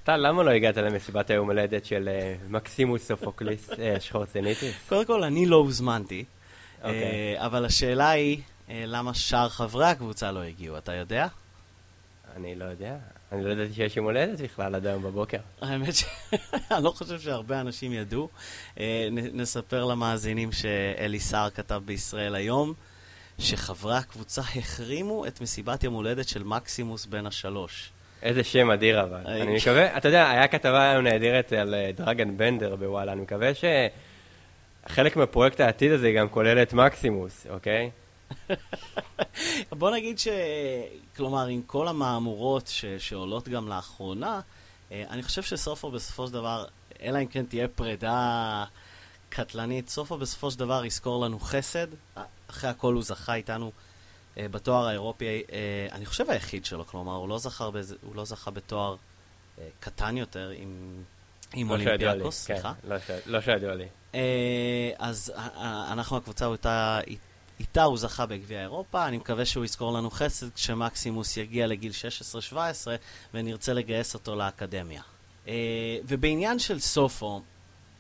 טל, 0.04 0.18
למה 0.18 0.44
לא 0.44 0.52
הגעת 0.52 0.78
למסיבת 0.78 1.30
היום 1.30 1.48
הולדת 1.48 1.86
של 1.86 2.10
אה, 2.12 2.36
מקסימוס 2.50 3.08
סופוקליס 3.08 3.70
אה, 3.80 4.00
שחורצניטיס? 4.00 4.76
קודם 4.90 5.06
כל, 5.06 5.24
אני 5.24 5.46
לא 5.46 5.56
הוזמנתי, 5.56 6.26
okay. 6.28 6.86
אוקיי. 6.86 7.36
אה, 7.38 7.46
אבל 7.46 7.66
השאלה 7.66 8.10
היא, 8.10 8.42
אה, 8.70 8.84
למה 8.88 9.14
שאר 9.14 9.50
חברי 9.50 9.86
הקבוצה 9.86 10.32
לא 10.32 10.44
הגיעו, 10.44 10.78
אתה 10.78 10.94
יודע? 10.94 11.28
אני 12.36 12.56
לא 12.56 12.66
יודע. 12.66 12.98
אני 13.32 13.44
לא 13.44 13.50
ידעתי 13.50 13.74
שיש 13.74 13.98
יום 13.98 14.06
הולדת 14.06 14.42
בכלל 14.42 14.76
עד 14.76 14.86
היום 14.86 15.04
בבוקר. 15.04 15.38
האמת 15.62 15.94
שאני 15.96 16.84
לא 16.84 16.90
חושב 16.90 17.20
שהרבה 17.20 17.62
אנשים 17.62 17.94
ידעו. 17.94 18.30
אה, 18.80 19.08
נספר 19.12 19.86
למאזינים 19.86 20.52
שאלי 20.52 21.20
סער 21.20 21.50
כתב 21.50 21.82
בישראל 21.86 22.36
היום, 22.36 22.74
שחברי 23.40 23.98
הקבוצה 23.98 24.42
החרימו 24.42 25.26
את 25.26 25.42
מסיבת 25.42 25.84
יום 25.84 25.94
הולדת 25.94 26.28
של 26.28 26.44
מקסימוס 26.44 27.06
בן 27.06 27.26
השלוש. 27.26 27.92
איזה 28.24 28.44
שם 28.44 28.72
אדיר 28.72 29.04
אבל. 29.04 29.22
אני 29.26 29.56
מקווה, 29.56 29.98
אתה 29.98 30.08
יודע, 30.08 30.30
היה 30.30 30.48
כתבה 30.48 30.92
היום 30.92 31.04
נהדרת 31.04 31.54
על 31.54 31.76
דרגן 31.96 32.38
בנדר 32.38 32.76
בוואלה, 32.76 33.12
אני 33.12 33.22
מקווה 33.22 33.52
שחלק 34.86 35.18
מפרויקט 35.18 35.60
העתיד 35.60 35.92
הזה 35.92 36.12
גם 36.12 36.30
כולל 36.30 36.62
את 36.62 36.74
מקסימוס, 36.74 37.48
אוקיי? 37.50 37.90
בוא 39.80 39.92
נגיד 39.92 40.20
ש... 40.20 40.28
כלומר, 41.16 41.48
עם 41.48 41.62
כל 41.62 41.88
המהמורות 41.88 42.68
ש... 42.68 42.86
שעולות 42.86 43.50
גם 43.50 43.68
לאחרונה, 43.68 44.42
אה, 44.92 45.04
אני 45.10 45.24
חושב 45.24 45.44
שסופו 45.44 45.92
בסופו 45.92 46.28
של 46.28 46.34
דבר, 46.34 46.66
אלא 47.02 47.20
אם 47.20 47.26
כן 47.26 47.46
תהיה 47.46 47.68
פרידה 47.68 48.66
קטלנית, 49.30 49.90
סופו 49.90 50.18
בסופו 50.18 50.52
של 50.52 50.60
דבר 50.60 50.86
יזכור 50.86 51.26
לנו 51.26 51.40
חסד. 51.40 51.88
אחרי 52.50 52.70
הכל 52.70 52.94
הוא 52.94 53.04
זכה 53.04 53.36
איתנו 53.36 53.72
אה, 54.38 54.48
בתואר 54.52 54.88
האירופי, 54.88 55.26
אה, 55.26 55.88
אני 55.92 56.06
חושב 56.06 56.30
היחיד 56.30 56.66
שלו, 56.66 56.86
כלומר, 56.88 57.16
הוא 57.16 57.30
לא 57.30 57.40
בזה, 57.74 57.96
הוא 58.02 58.16
לא 58.16 58.26
זכה 58.26 58.52
בתואר 58.52 58.96
קטן 59.80 60.18
יותר 60.18 60.50
עם, 60.50 61.04
עם 61.54 61.68
לא 61.68 61.74
אולימפיאקוס, 61.74 62.36
סליחה. 62.36 62.74
כן, 63.08 63.18
לא 63.26 63.42
שידוע 63.42 63.76
לי. 63.76 63.88
אז 64.98 65.34
אנחנו, 65.92 66.18
הקבוצה 66.18 66.48
הייתה 66.48 67.00
איתה 67.60 67.84
הוא 67.84 67.98
זכה 67.98 68.26
בגביע 68.26 68.62
אירופה, 68.62 69.08
אני 69.08 69.18
מקווה 69.18 69.46
שהוא 69.46 69.66
יזכור 69.66 69.94
לנו 69.94 70.10
חסד 70.12 70.54
כשמקסימוס 70.54 71.38
יגיע 71.38 71.68
לגיל 71.68 71.92
16-17 72.52 72.54
ונרצה 73.34 73.74
לגייס 73.74 74.14
אותו 74.14 74.36
לאקדמיה. 74.36 75.02
Uh, 75.46 75.50
ובעניין 76.08 76.60
של 76.60 76.80
סופו, 76.80 77.42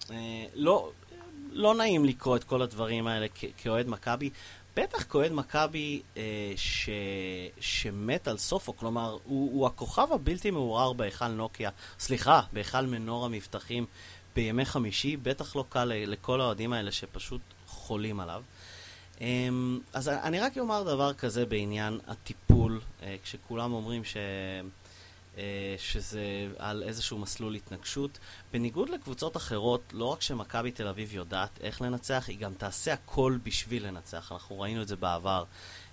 uh, 0.01 0.11
לא, 0.53 0.91
לא 1.51 1.75
נעים 1.75 2.05
לקרוא 2.05 2.35
את 2.35 2.43
כל 2.43 2.61
הדברים 2.61 3.07
האלה 3.07 3.27
כאוהד 3.57 3.87
מכבי, 3.87 4.29
בטח 4.75 5.03
כאוהד 5.03 5.31
מכבי 5.31 6.01
ש... 6.55 6.89
שמת 7.59 8.27
על 8.27 8.37
סופו, 8.37 8.77
כלומר, 8.77 9.17
הוא, 9.23 9.51
הוא 9.51 9.67
הכוכב 9.67 10.07
הבלתי 10.11 10.51
מעורער 10.51 10.93
בהיכל 10.93 11.27
נוקיה, 11.27 11.69
סליחה, 11.99 12.41
בהיכל 12.53 12.81
מנור 12.81 13.25
המבטחים 13.25 13.85
בימי 14.35 14.65
חמישי, 14.65 15.17
בטח 15.17 15.55
לא 15.55 15.65
קל 15.69 15.91
לכל 15.95 16.41
האוהדים 16.41 16.73
האלה 16.73 16.91
שפשוט 16.91 17.41
חולים 17.67 18.19
עליו. 18.19 18.43
אמ, 19.21 19.79
אז 19.93 20.09
אני 20.09 20.39
רק 20.39 20.57
אומר 20.57 20.83
דבר 20.83 21.13
כזה 21.13 21.45
בעניין 21.45 21.99
הטיפול, 22.07 22.81
אה, 23.03 23.15
כשכולם 23.23 23.73
אומרים 23.73 24.03
ש... 24.03 24.17
אה, 25.37 25.75
שזה 25.77 26.47
על 26.57 26.83
איזשהו 26.83 27.17
מסלול 27.17 27.55
התנגשות. 27.55 28.19
בניגוד 28.53 28.89
לקבוצות 28.89 29.37
אחרות, 29.37 29.81
לא 29.93 30.05
רק 30.05 30.21
שמכבי 30.21 30.71
תל 30.71 30.87
אביב 30.87 31.13
יודעת 31.13 31.59
איך 31.61 31.81
לנצח, 31.81 32.25
היא 32.27 32.39
גם 32.39 32.53
תעשה 32.53 32.93
הכל 32.93 33.37
בשביל 33.43 33.87
לנצח. 33.87 34.31
אנחנו 34.31 34.59
ראינו 34.59 34.81
את 34.81 34.87
זה 34.87 34.95
בעבר. 34.95 35.43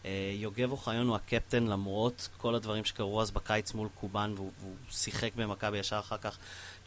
אה, 0.05 0.33
יוגב 0.35 0.71
אוחיון 0.71 1.07
הוא 1.07 1.17
הקפטן 1.17 1.67
למרות 1.67 2.29
כל 2.37 2.55
הדברים 2.55 2.85
שקרו 2.85 3.23
אז 3.23 3.31
בקיץ 3.31 3.75
מול 3.75 3.89
קובאן, 3.95 4.33
והוא, 4.37 4.51
והוא 4.61 4.75
שיחק 4.91 5.31
במכבי 5.37 5.79
ישר 5.79 5.99
אחר 5.99 6.19
כך. 6.19 6.39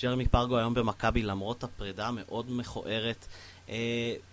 ג'רמי 0.02 0.28
פרגו 0.28 0.58
היום 0.58 0.74
במכבי 0.74 1.22
למרות 1.22 1.64
הפרידה 1.64 2.08
המאוד 2.08 2.52
מכוערת. 2.52 3.28
Uh, 3.68 3.72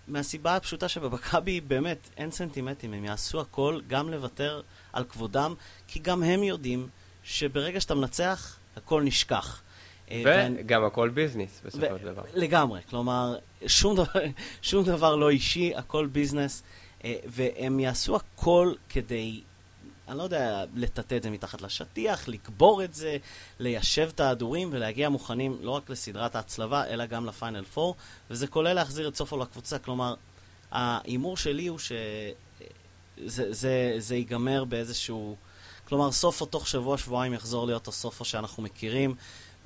מהסיבה 0.08 0.56
הפשוטה 0.56 0.88
שבמכבי 0.88 1.60
באמת 1.60 2.08
אין 2.16 2.30
סנטימטים, 2.30 2.94
הם 2.94 3.04
יעשו 3.04 3.40
הכל 3.40 3.80
גם 3.88 4.10
לוותר 4.10 4.60
על 4.92 5.04
כבודם, 5.04 5.54
כי 5.88 5.98
גם 5.98 6.22
הם 6.22 6.42
יודעים 6.42 6.88
שברגע 7.24 7.80
שאתה 7.80 7.94
מנצח, 7.94 8.56
הכל 8.76 9.02
נשכח. 9.02 9.62
אה, 10.10 10.22
וגם 10.24 10.84
הכל 10.84 11.08
ביזנס 11.08 11.60
בסופו 11.64 11.98
של 11.98 12.04
דבר. 12.04 12.22
לגמרי, 12.34 12.80
כלומר, 12.90 13.36
שום 13.66 13.96
דבר, 13.96 14.20
שום 14.62 14.84
דבר 14.84 15.16
לא 15.16 15.30
אישי, 15.30 15.72
הכל 15.74 16.06
ביזנס, 16.06 16.62
uh, 17.00 17.04
והם 17.26 17.80
יעשו 17.80 18.16
הכל 18.16 18.72
כדי 18.88 19.42
אני 20.08 20.18
לא 20.18 20.22
יודע 20.22 20.64
לטאטא 20.74 21.14
את 21.14 21.22
זה 21.22 21.30
מתחת 21.30 21.62
לשטיח, 21.62 22.28
לקבור 22.28 22.84
את 22.84 22.94
זה, 22.94 23.16
ליישב 23.58 24.10
את 24.14 24.20
ההדורים 24.20 24.68
ולהגיע 24.72 25.08
מוכנים 25.08 25.58
לא 25.60 25.70
רק 25.70 25.90
לסדרת 25.90 26.36
ההצלבה, 26.36 26.86
אלא 26.86 27.06
גם 27.06 27.26
לפיינל 27.26 27.64
4, 27.78 27.98
וזה 28.30 28.46
כולל 28.46 28.72
להחזיר 28.72 29.08
את 29.08 29.16
סופו 29.16 29.36
לקבוצה. 29.36 29.78
כלומר, 29.78 30.14
ההימור 30.70 31.36
שלי 31.36 31.66
הוא 31.66 31.78
שזה 31.78 32.34
זה, 33.50 33.94
זה 33.98 34.16
ייגמר 34.16 34.64
באיזשהו... 34.64 35.36
כלומר, 35.88 36.12
סופו 36.12 36.46
תוך 36.46 36.68
שבוע-שבועיים 36.68 37.34
יחזור 37.34 37.66
להיות 37.66 37.88
הסופו 37.88 38.24
שאנחנו 38.24 38.62
מכירים, 38.62 39.14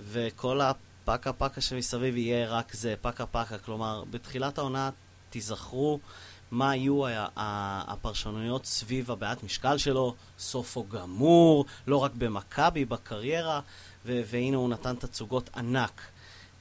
וכל 0.01 0.61
הפקה 0.61 1.33
פקה 1.33 1.61
שמסביב 1.61 2.17
יהיה 2.17 2.49
רק 2.49 2.75
זה, 2.75 2.95
פקה 3.01 3.27
פקה. 3.27 3.59
כלומר, 3.59 4.05
בתחילת 4.11 4.59
העונה 4.59 4.91
תיזכרו 5.31 6.01
מה 6.51 6.71
היו 6.71 7.03
הפרשנויות 7.37 8.67
סביב 8.67 9.11
הבעיית 9.11 9.43
משקל 9.43 9.79
שלו, 9.79 10.15
סופו 10.39 10.85
גמור, 10.85 11.65
לא 11.87 11.97
רק 11.97 12.13
במכבי, 12.19 12.85
בקריירה, 12.85 13.61
והנה 14.05 14.57
הוא 14.57 14.69
נתן 14.69 14.95
תצוגות 14.95 15.51
ענק. 15.57 16.03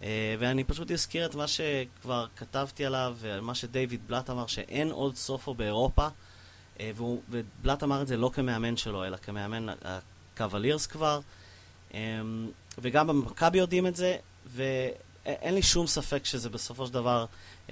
Uh, 0.02 0.04
ואני 0.40 0.64
פשוט 0.64 0.92
אזכיר 0.92 1.26
את 1.26 1.36
מה 1.36 1.48
שכבר 1.48 2.26
כתבתי 2.36 2.86
עליו, 2.86 3.16
ומה 3.20 3.56
שדייוויד 3.56 4.08
בלאט 4.08 4.30
אמר, 4.30 4.48
שאין 4.48 4.92
עוד 4.92 5.16
סופו 5.16 5.54
באירופה, 5.54 6.08
uh, 6.08 6.82
והוא, 6.96 7.22
ובלאט 7.30 7.84
אמר 7.84 8.02
את 8.02 8.08
זה 8.08 8.18
לא 8.18 8.32
כמאמן 8.34 8.78
שלו, 8.78 9.06
אלא 9.06 9.18
כמאמן 9.18 9.66
הקוולירס 9.82 10.88
כבר, 10.88 11.20
um, 11.92 11.96
וגם 12.78 13.08
במכבי 13.08 13.58
יודעים 13.58 13.88
את 13.88 13.96
זה, 13.96 14.18
ואין 14.46 15.54
לי 15.54 15.62
שום 15.62 15.88
ספק 15.88 16.26
שזה 16.26 16.50
בסופו 16.50 16.88
של 16.88 16.94
דבר 16.94 17.26
uh, 17.68 17.72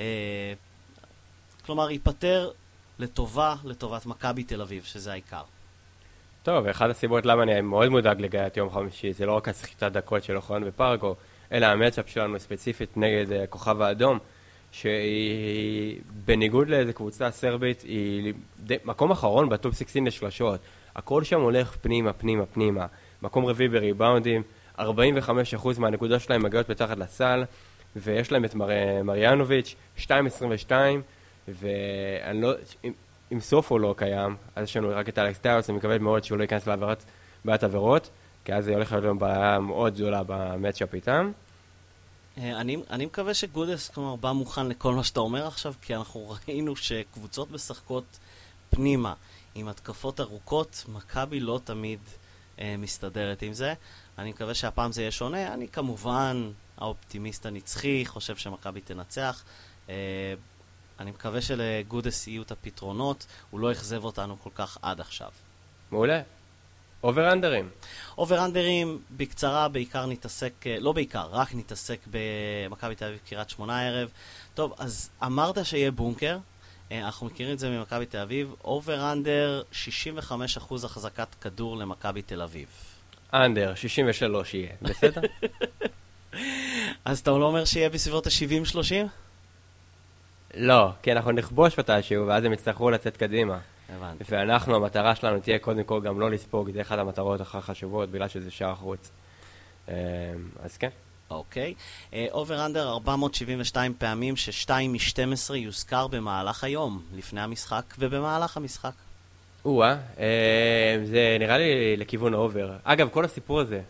כלומר, 1.65 1.91
ייפטר 1.91 2.51
לטובה, 2.99 3.55
לטובת 3.63 4.05
מכבי 4.05 4.43
תל 4.43 4.61
אביב, 4.61 4.83
שזה 4.83 5.11
העיקר. 5.11 5.43
טוב, 6.43 6.65
ואחת 6.65 6.89
הסיבות 6.89 7.25
למה 7.25 7.43
אני 7.43 7.61
מאוד 7.61 7.89
מודאג 7.89 8.21
לגביית 8.21 8.57
יום 8.57 8.69
חמישי, 8.69 9.13
זה 9.13 9.25
לא 9.25 9.31
רק 9.31 9.49
הסחיטת 9.49 9.91
דקות 9.91 10.23
של 10.23 10.35
אוחיון 10.35 10.63
ופרגו, 10.65 11.15
אלא 11.51 11.65
המצ'אפ 11.65 12.09
שלנו 12.09 12.39
ספציפית 12.39 12.97
נגד 12.97 13.31
uh, 13.31 13.43
הכוכב 13.43 13.81
האדום, 13.81 14.19
שהיא 14.71 16.01
בניגוד 16.25 16.69
לאיזה 16.69 16.93
קבוצה 16.93 17.31
סרבית, 17.31 17.81
היא 17.81 18.33
די, 18.59 18.75
מקום 18.85 19.11
אחרון 19.11 19.49
בטופ 19.49 19.77
16 19.77 20.03
לשלשות. 20.05 20.59
הכל 20.95 21.23
שם 21.23 21.41
הולך 21.41 21.75
פנימה, 21.81 22.13
פנימה, 22.13 22.45
פנימה. 22.45 22.85
מקום 23.21 23.45
רביעי 23.45 23.69
בריבאונדים, 23.69 24.43
45% 24.79 24.83
מהנקודות 25.77 26.21
שלהם 26.21 26.43
מגיעות 26.43 26.69
מתחת 26.69 26.97
לסל, 26.97 27.43
ויש 27.95 28.31
להם 28.31 28.45
את 28.45 28.55
מר... 28.55 28.69
מריאנוביץ', 29.03 29.75
2.22, 29.97 30.71
ואני 31.47 32.41
לא, 32.41 32.53
אם, 33.31 33.39
סופו 33.39 33.79
לא 33.79 33.95
קיים, 33.97 34.35
אז 34.55 34.63
יש 34.63 34.77
לנו 34.77 34.89
רק 34.95 35.09
את 35.09 35.17
אלכס 35.17 35.39
טיילוס, 35.39 35.69
אני 35.69 35.77
מקווה 35.77 35.99
מאוד 35.99 36.23
שהוא 36.23 36.37
לא 36.37 36.43
ייכנס 36.43 36.67
לעבירת 36.67 37.03
בעיית 37.45 37.63
עבירות, 37.63 38.09
כי 38.45 38.53
אז 38.53 38.65
זה 38.65 38.73
הולך 38.73 38.91
להיות 38.91 39.03
לנו 39.03 39.19
בעיה 39.19 39.59
מאוד 39.59 39.95
גדולה 39.95 40.21
במצ'אפ 40.27 40.93
איתם. 40.93 41.31
אה, 42.37 42.61
אני, 42.61 42.77
אני 42.89 43.05
מקווה 43.05 43.33
שגודס, 43.33 43.89
כלומר, 43.89 44.15
בא 44.15 44.31
מוכן 44.31 44.67
לכל 44.67 44.93
מה 44.93 45.03
שאתה 45.03 45.19
אומר 45.19 45.47
עכשיו, 45.47 45.73
כי 45.81 45.95
אנחנו 45.95 46.29
ראינו 46.47 46.75
שקבוצות 46.75 47.51
משחקות 47.51 48.19
פנימה 48.69 49.13
עם 49.55 49.67
התקפות 49.67 50.19
ארוכות, 50.19 50.85
מכבי 50.87 51.39
לא 51.39 51.59
תמיד 51.63 51.99
אה, 52.59 52.75
מסתדרת 52.77 53.41
עם 53.41 53.53
זה. 53.53 53.73
אני 54.17 54.29
מקווה 54.29 54.53
שהפעם 54.53 54.91
זה 54.91 55.01
יהיה 55.01 55.11
שונה. 55.11 55.53
אני 55.53 55.67
כמובן 55.67 56.51
האופטימיסט 56.77 57.45
הנצחי, 57.45 58.05
חושב 58.05 58.35
שמכבי 58.35 58.81
תנצח. 58.81 59.43
אה, 59.89 60.33
אני 61.03 61.11
מקווה 61.11 61.41
שלגודס 61.41 62.27
יהיו 62.27 62.41
את 62.41 62.51
הפתרונות, 62.51 63.25
הוא 63.51 63.59
לא 63.59 63.71
אכזב 63.71 64.03
אותנו 64.03 64.37
כל 64.43 64.49
כך 64.55 64.77
עד 64.81 64.99
עכשיו. 64.99 65.29
מעולה. 65.91 66.21
over-under 67.03 67.54
ים. 67.54 67.69
over-under 68.17 68.80
ים, 68.80 68.99
בקצרה, 69.17 69.67
בעיקר 69.67 70.05
נתעסק, 70.05 70.53
אה, 70.65 70.77
לא 70.79 70.91
בעיקר, 70.91 71.27
רק 71.31 71.55
נתעסק 71.55 71.99
במכבי 72.11 72.95
תל 72.95 73.05
אביב 73.05 73.19
קריית 73.29 73.49
שמונה 73.49 73.79
הערב. 73.79 74.09
טוב, 74.53 74.73
אז 74.77 75.09
אמרת 75.23 75.65
שיהיה 75.65 75.91
בונקר, 75.91 76.37
אה, 76.91 77.05
אנחנו 77.05 77.25
מכירים 77.27 77.53
את 77.53 77.59
זה 77.59 77.69
ממכבי 77.69 78.05
תל 78.05 78.17
אביב, 78.17 78.53
over-under, 78.63 79.61
65% 79.71 80.83
החזקת 80.83 81.27
כדור 81.41 81.77
למכבי 81.77 82.21
תל 82.21 82.41
אביב. 82.41 82.67
under, 83.33 83.75
63 83.75 84.53
יהיה, 84.53 84.69
בסדר? 84.81 85.21
אז 87.05 87.19
אתה 87.19 87.31
לא 87.31 87.45
אומר 87.45 87.65
שיהיה 87.65 87.89
בסביבות 87.89 88.27
ה-70-30? 88.27 89.22
לא, 90.53 90.89
כי 91.01 91.11
אנחנו 91.11 91.31
נכבוש 91.31 91.79
מתישהו, 91.79 92.27
ואז 92.27 92.43
הם 92.43 92.53
יצטרכו 92.53 92.89
לצאת 92.89 93.17
קדימה. 93.17 93.59
הבנתי. 93.95 94.23
ואנחנו, 94.29 94.75
המטרה 94.75 95.15
שלנו 95.15 95.39
תהיה 95.39 95.59
קודם 95.59 95.83
כל 95.83 96.01
גם 96.01 96.19
לא 96.19 96.31
לספוג, 96.31 96.71
זה 96.71 96.81
אחת 96.81 96.99
המטרות 96.99 97.41
הכי 97.41 97.61
חשובות, 97.61 98.09
בגלל 98.09 98.27
שזה 98.27 98.51
שער 98.51 98.75
חוץ. 98.75 99.11
אה, 99.89 99.95
אז 100.63 100.77
כן. 100.77 100.89
אוקיי. 101.29 101.73
over-under 102.31 102.89
472 102.89 103.93
פעמים 103.93 104.35
ש-2 104.35 104.69
מ-12 104.89 105.55
יוזכר 105.55 106.07
במהלך 106.07 106.63
היום, 106.63 107.01
לפני 107.15 107.41
המשחק 107.41 107.83
ובמהלך 107.99 108.57
המשחק. 108.57 108.93
או-אה, 109.65 109.95
אה, 110.19 110.97
זה 111.05 111.37
נראה 111.39 111.57
לי 111.57 111.97
לכיוון 111.97 112.33
ה 112.33 112.40
over. 112.40 112.73
אגב, 112.83 113.09
כל 113.09 113.25
הסיפור 113.25 113.59
הזה, 113.59 113.81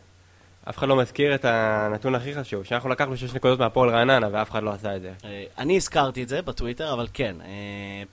אף 0.69 0.77
אחד 0.77 0.87
לא 0.87 0.95
מזכיר 0.95 1.35
את 1.35 1.45
הנתון 1.45 2.15
הכי 2.15 2.35
חשוב, 2.35 2.63
שאנחנו 2.63 2.89
לקחנו 2.89 3.17
6 3.17 3.33
נקודות 3.33 3.59
מהפועל 3.59 3.89
רעננה 3.89 4.27
ואף 4.31 4.51
אחד 4.51 4.63
לא 4.63 4.71
עשה 4.71 4.95
את 4.95 5.01
זה. 5.01 5.13
אה, 5.25 5.43
אני 5.57 5.75
הזכרתי 5.77 6.23
את 6.23 6.29
זה 6.29 6.41
בטוויטר, 6.41 6.93
אבל 6.93 7.07
כן, 7.13 7.35
אה, 7.41 7.47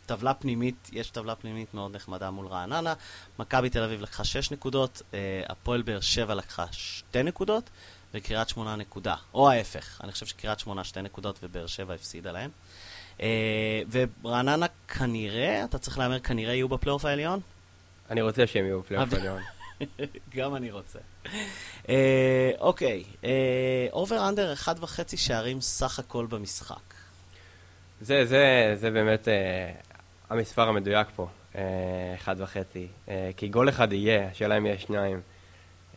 טבלה 0.06 0.34
פנימית, 0.34 0.90
יש 0.92 1.10
טבלה 1.10 1.34
פנימית 1.34 1.74
מאוד 1.74 1.96
נחמדה 1.96 2.30
מול 2.30 2.46
רעננה. 2.46 2.94
מכבי 3.38 3.70
תל 3.70 3.82
אביב 3.82 4.00
לקחה 4.00 4.24
6 4.24 4.50
נקודות, 4.50 5.02
אה, 5.14 5.18
הפועל 5.48 5.82
באר 5.82 6.00
שבע 6.00 6.34
לקחה 6.34 6.64
2 6.72 7.26
נקודות, 7.26 7.70
וקריית 8.14 8.48
שמונה 8.48 8.76
נקודה. 8.76 9.14
או 9.34 9.50
ההפך, 9.50 10.00
אני 10.04 10.12
חושב 10.12 10.26
שקריית 10.26 10.58
שמונה 10.58 10.84
2 10.84 11.04
נקודות 11.06 11.38
ובאר 11.42 11.66
שבע 11.66 11.94
הפסידה 11.94 12.32
להם. 12.32 12.50
ורעננה 14.22 14.66
כנראה, 14.88 15.64
אתה 15.64 15.78
צריך 15.78 15.98
להמר, 15.98 16.18
כנראה 16.18 16.54
יהיו 16.54 16.68
בפלייאוף 16.68 17.04
העליון? 17.04 17.40
אני 18.10 18.22
רוצה 18.22 18.46
שהם 18.46 18.64
יהיו 18.64 18.80
בפלייאוף 18.80 19.08
אבל- 19.08 19.18
עליון. 19.20 19.42
גם 20.36 20.54
אני 20.54 20.70
רוצה. 20.70 20.98
אה, 21.88 22.50
אוקיי, 22.58 23.04
over 23.92 24.28
under 24.28 24.52
אחד 24.52 24.74
וחצי 24.80 25.16
שערים 25.16 25.60
סך 25.60 25.98
הכל 25.98 26.26
במשחק. 26.26 26.94
זה, 28.00 28.24
זה, 28.24 28.72
זה 28.74 28.90
באמת 28.90 29.28
אה, 29.28 29.72
המספר 30.30 30.68
המדויק 30.68 31.08
פה, 31.16 31.28
אה, 31.56 31.62
אחד 32.14 32.36
וחצי. 32.38 32.86
אה, 33.08 33.30
כי 33.36 33.48
גול 33.48 33.68
אחד 33.68 33.92
יהיה, 33.92 34.28
השאלה 34.28 34.56
אם 34.58 34.66
יהיה 34.66 34.78
שניים. 34.78 35.20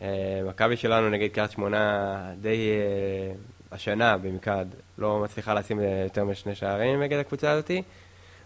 אה, 0.02 0.40
מכבי 0.48 0.76
שלנו 0.76 1.10
נגד 1.10 1.28
קריית 1.28 1.50
שמונה 1.50 2.32
די 2.40 2.70
אה, 2.70 3.34
השנה 3.72 4.18
במקד, 4.18 4.66
לא 4.98 5.20
מצליחה 5.20 5.54
לשים 5.54 5.80
אה, 5.80 6.02
יותר 6.04 6.24
משני 6.24 6.54
שערים 6.54 7.02
נגד 7.02 7.18
הקבוצה 7.18 7.50
הזאתי. 7.50 7.82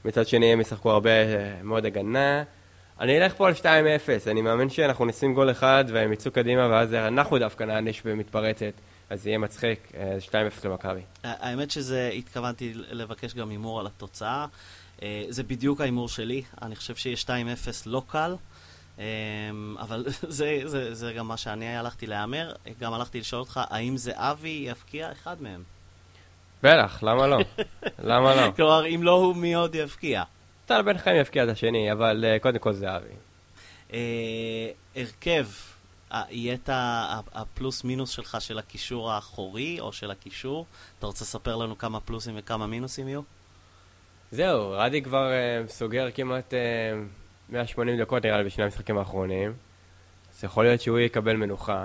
מצד 0.05 0.27
שני 0.27 0.53
הם 0.53 0.61
ישחקו 0.61 0.91
הרבה 0.91 1.11
אה, 1.11 1.63
מאוד 1.63 1.87
הגנה. 1.87 2.43
אני 3.01 3.19
אלך 3.19 3.35
פה 3.35 3.49
על 3.49 3.55
2-0, 3.55 3.65
אני 4.31 4.43
מאמין 4.43 4.71
שאנחנו 4.71 5.05
נשים 5.05 5.35
גול 5.35 5.51
אחד 5.51 5.85
והם 5.93 6.13
יצאו 6.13 6.31
קדימה 6.31 6.69
ואז 6.69 6.95
אנחנו 6.95 7.39
דווקא 7.39 7.65
נעניש 7.65 8.03
במתפרצת, 8.03 8.73
אז 9.11 9.23
זה 9.23 9.29
יהיה 9.29 9.39
מצחיק, 9.39 9.93
אה, 9.97 10.17
2-0 10.21 10.65
למכבי. 10.65 11.01
האמת 11.25 11.71
שזה, 11.71 12.11
התכוונתי 12.15 12.73
לבקש 12.75 13.35
גם 13.35 13.51
הימור 13.51 13.81
על 13.81 13.87
התוצאה. 13.87 14.47
אה, 15.03 15.25
זה 15.29 15.43
בדיוק 15.43 15.81
ההימור 15.81 16.09
שלי, 16.09 16.43
אני 16.63 16.77
חושב 16.77 16.97
שיהיה 16.97 17.17
2-0 17.17 17.29
לא 17.87 18.03
קל, 18.07 18.35
אה, 18.99 19.05
אבל 19.81 20.05
זה, 20.29 20.61
זה, 20.65 20.95
זה 20.95 21.13
גם 21.13 21.29
מה 21.29 21.37
שאני 21.37 21.77
הלכתי 21.77 22.07
להמר. 22.07 22.53
גם 22.81 22.93
הלכתי 22.93 23.21
לשאול 23.21 23.41
אותך, 23.41 23.61
האם 23.71 23.97
זה 23.97 24.13
אבי 24.15 24.65
יפקיע 24.69 25.13
אחד 25.13 25.43
מהם? 25.43 25.63
בטח, 26.63 27.03
למה 27.03 27.27
לא? 27.27 27.39
למה 27.99 28.35
לא? 28.35 28.51
כלומר, 28.57 28.87
אם 28.87 29.03
לא 29.03 29.11
הוא, 29.11 29.37
מי 29.37 29.55
עוד 29.55 29.75
יפקיע? 29.75 30.23
טל 30.69 30.83
בן 30.83 30.99
חיים 30.99 31.21
יפקיע 31.21 31.45
את 31.45 31.49
השני, 31.49 31.93
אבל 31.93 32.25
uh, 32.25 32.43
קודם 32.43 32.59
כל 32.59 32.73
זה 32.73 32.97
אבי. 32.97 33.09
אה, 33.93 34.71
הרכב, 34.97 35.47
אה, 36.13 36.23
יהיה 36.31 36.55
את 36.55 36.71
הפלוס 37.33 37.85
מינוס 37.85 38.11
שלך 38.11 38.37
של 38.41 38.59
הקישור 38.59 39.13
האחורי 39.13 39.81
או 39.81 39.93
של 39.93 40.11
הקישור? 40.11 40.67
אתה 40.99 41.07
רוצה 41.07 41.25
לספר 41.25 41.57
לנו 41.57 41.79
כמה 41.79 42.01
פלוסים 42.01 42.35
וכמה 42.39 42.67
מינוסים 42.67 43.09
יהיו? 43.09 43.21
זהו, 44.31 44.71
רדי 44.71 45.03
כבר 45.03 45.31
סוגר 45.69 46.11
כמעט 46.15 46.55
uh, 46.55 47.53
180 47.53 48.01
דקות 48.01 48.25
נראה 48.25 48.39
לי 48.39 48.45
בשני 48.45 48.65
המשחקים 48.65 48.99
האחרונים. 48.99 49.53
אז 50.35 50.45
יכול 50.45 50.65
להיות 50.65 50.81
שהוא 50.81 50.99
יקבל 50.99 51.37
מנוחה. 51.37 51.85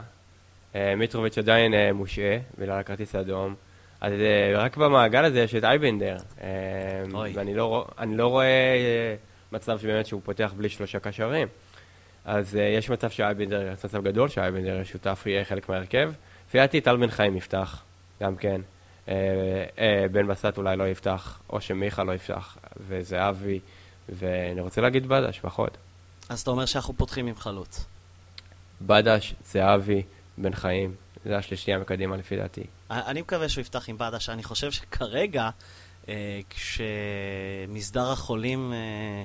מיטרוביץ' 0.98 1.38
עדיין 1.38 1.96
מושעה 1.96 2.38
בגלל 2.58 2.80
הכרטיס 2.80 3.16
האדום. 3.16 3.56
אז 4.04 4.14
uh, 4.14 4.58
רק 4.58 4.78
במעגל 4.78 5.26
הזה 5.26 5.40
יש 5.40 5.56
את 5.56 5.64
אייבנדר. 5.64 6.18
אוי. 7.14 7.32
ואני 7.36 7.56
לא, 7.56 7.88
לא 8.08 8.28
רואה 8.28 8.76
uh, 8.76 9.56
מצב 9.56 9.80
שבאמת 9.80 10.06
שהוא 10.06 10.22
פותח 10.24 10.54
בלי 10.58 10.70
שלושה 10.70 11.00
קשרים. 11.00 11.48
אז 12.26 12.56
יש 12.56 12.90
מצב 12.90 13.10
שאייבנדר, 13.10 13.72
יש 13.74 13.86
מצב 13.86 14.04
גדול 14.04 14.30
שאייבנדר 14.30 14.74
יהיה 14.74 14.86
שותף, 14.86 15.24
יהיה 15.26 15.46
חלק 15.46 15.70
מההרכב. 15.70 16.12
לפי 16.48 16.58
דעתי 16.58 16.82
טל 16.82 16.98
בן 16.98 17.10
חיים 17.10 17.38
יפתח, 17.38 17.84
גם 18.22 18.36
כן. 18.36 18.62
אה, 19.08 19.14
אה, 19.80 20.06
בן 20.12 20.28
בסט 20.28 20.58
אולי 20.58 20.78
לא 20.78 20.88
יפתח, 20.88 21.40
או 21.50 21.62
שמיכה 21.62 22.04
לא 22.04 22.12
יפתח, 22.12 22.58
וזהבי, 22.88 23.60
ואני 24.10 24.62
רוצה 24.62 24.82
להגיד 24.82 25.08
בדש, 25.08 25.40
פחות. 25.40 25.78
אז 26.30 26.42
אתה 26.42 26.52
אומר 26.52 26.66
שאנחנו 26.66 26.94
פותחים 26.94 27.28
עם 27.28 27.36
חלוץ. 27.36 27.86
בדש, 28.82 29.36
זהבי, 29.46 30.04
בן 30.38 30.54
חיים, 30.54 30.96
זה 31.26 31.38
השלישייה 31.38 31.80
מקדימה 31.80 32.18
לפי 32.18 32.38
דעתי. 32.38 32.64
אני 32.90 33.22
מקווה 33.22 33.50
שהוא 33.50 33.62
יפתח 33.62 33.90
עם 33.90 33.98
בדש. 33.98 34.30
אני 34.30 34.44
חושב 34.44 34.72
שכרגע, 34.72 35.50
אה, 36.10 36.40
כשמסדר 36.50 38.12
החולים 38.12 38.74
אה, 38.74 39.24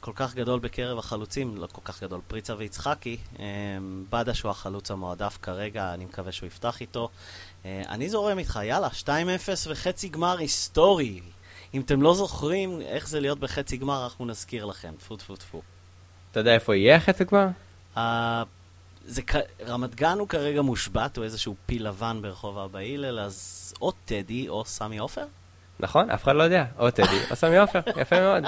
כל 0.00 0.12
כך 0.14 0.34
גדול 0.34 0.60
בקרב 0.60 0.98
החלוצים, 0.98 1.56
לא 1.56 1.66
כל 1.72 1.80
כך 1.84 2.02
גדול, 2.02 2.20
פריצה 2.28 2.54
ויצחקי, 2.58 3.16
אה, 3.38 3.44
בדש 4.10 4.40
הוא 4.40 4.50
החלוץ 4.50 4.90
המועדף 4.90 5.38
כרגע, 5.42 5.94
אני 5.94 6.04
מקווה 6.04 6.32
שהוא 6.32 6.46
יפתח 6.46 6.80
איתו. 6.80 7.08
אה, 7.64 7.82
אני 7.88 8.08
זורם 8.08 8.38
איתך, 8.38 8.60
יאללה, 8.64 8.88
2-0 8.88 9.08
וחצי 9.66 10.08
גמר 10.08 10.38
היסטורי. 10.38 11.20
אם 11.74 11.80
אתם 11.80 12.02
לא 12.02 12.14
זוכרים 12.14 12.80
איך 12.80 13.08
זה 13.08 13.20
להיות 13.20 13.38
בחצי 13.38 13.76
גמר, 13.76 14.04
אנחנו 14.04 14.26
נזכיר 14.26 14.64
לכם. 14.64 14.92
טפו 14.98 15.16
טפו 15.16 15.36
טפו. 15.36 15.62
אתה 16.30 16.40
יודע 16.40 16.54
איפה 16.54 16.76
יהיה 16.76 16.96
החצי 16.96 17.26
כבר? 17.26 17.46
אה, 19.08 19.12
זה. 19.12 19.22
רמת 19.66 19.94
גן 19.94 20.18
הוא 20.18 20.28
כרגע 20.28 20.62
מושבת, 20.62 21.16
הוא 21.16 21.24
איזשהו 21.24 21.54
פיל 21.66 21.88
לבן 21.88 22.18
ברחוב 22.22 22.58
אבא 22.58 22.78
הלל, 22.78 23.18
אז 23.18 23.74
או 23.80 23.92
טדי 24.04 24.48
או 24.48 24.64
סמי 24.64 24.98
עופר? 24.98 25.24
נכון? 25.80 26.10
אף 26.10 26.22
אחד 26.22 26.34
לא 26.34 26.42
יודע. 26.42 26.64
או 26.78 26.90
טדי, 26.90 27.20
או 27.30 27.36
סמי 27.36 27.58
עופר, 27.58 27.80
יפה 27.96 28.20
מאוד. 28.20 28.44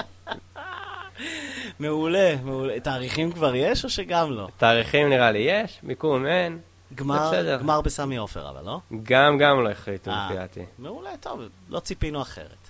מעולה, 1.79 2.35
מעולה. 2.43 2.79
תאריכים 2.79 3.31
כבר 3.31 3.55
יש 3.55 3.83
או 3.83 3.89
שגם 3.89 4.31
לא? 4.31 4.47
תאריכים 4.57 5.09
נראה 5.09 5.31
לי 5.31 5.39
יש, 5.39 5.79
מיקום 5.83 6.25
אין. 6.25 6.59
גמר. 6.95 7.31
גמר 7.59 7.81
בסמי 7.81 8.17
עופר 8.17 8.49
אבל, 8.49 8.65
לא? 8.65 8.79
גם 9.03 9.37
גם 9.37 9.63
לא 9.63 9.69
החליטו 9.69 10.11
אה. 10.11 10.25
לפי 10.25 10.35
דעתי. 10.39 10.65
מעולה, 10.79 11.17
טוב, 11.19 11.41
לא 11.69 11.79
ציפינו 11.79 12.21
אחרת. 12.21 12.67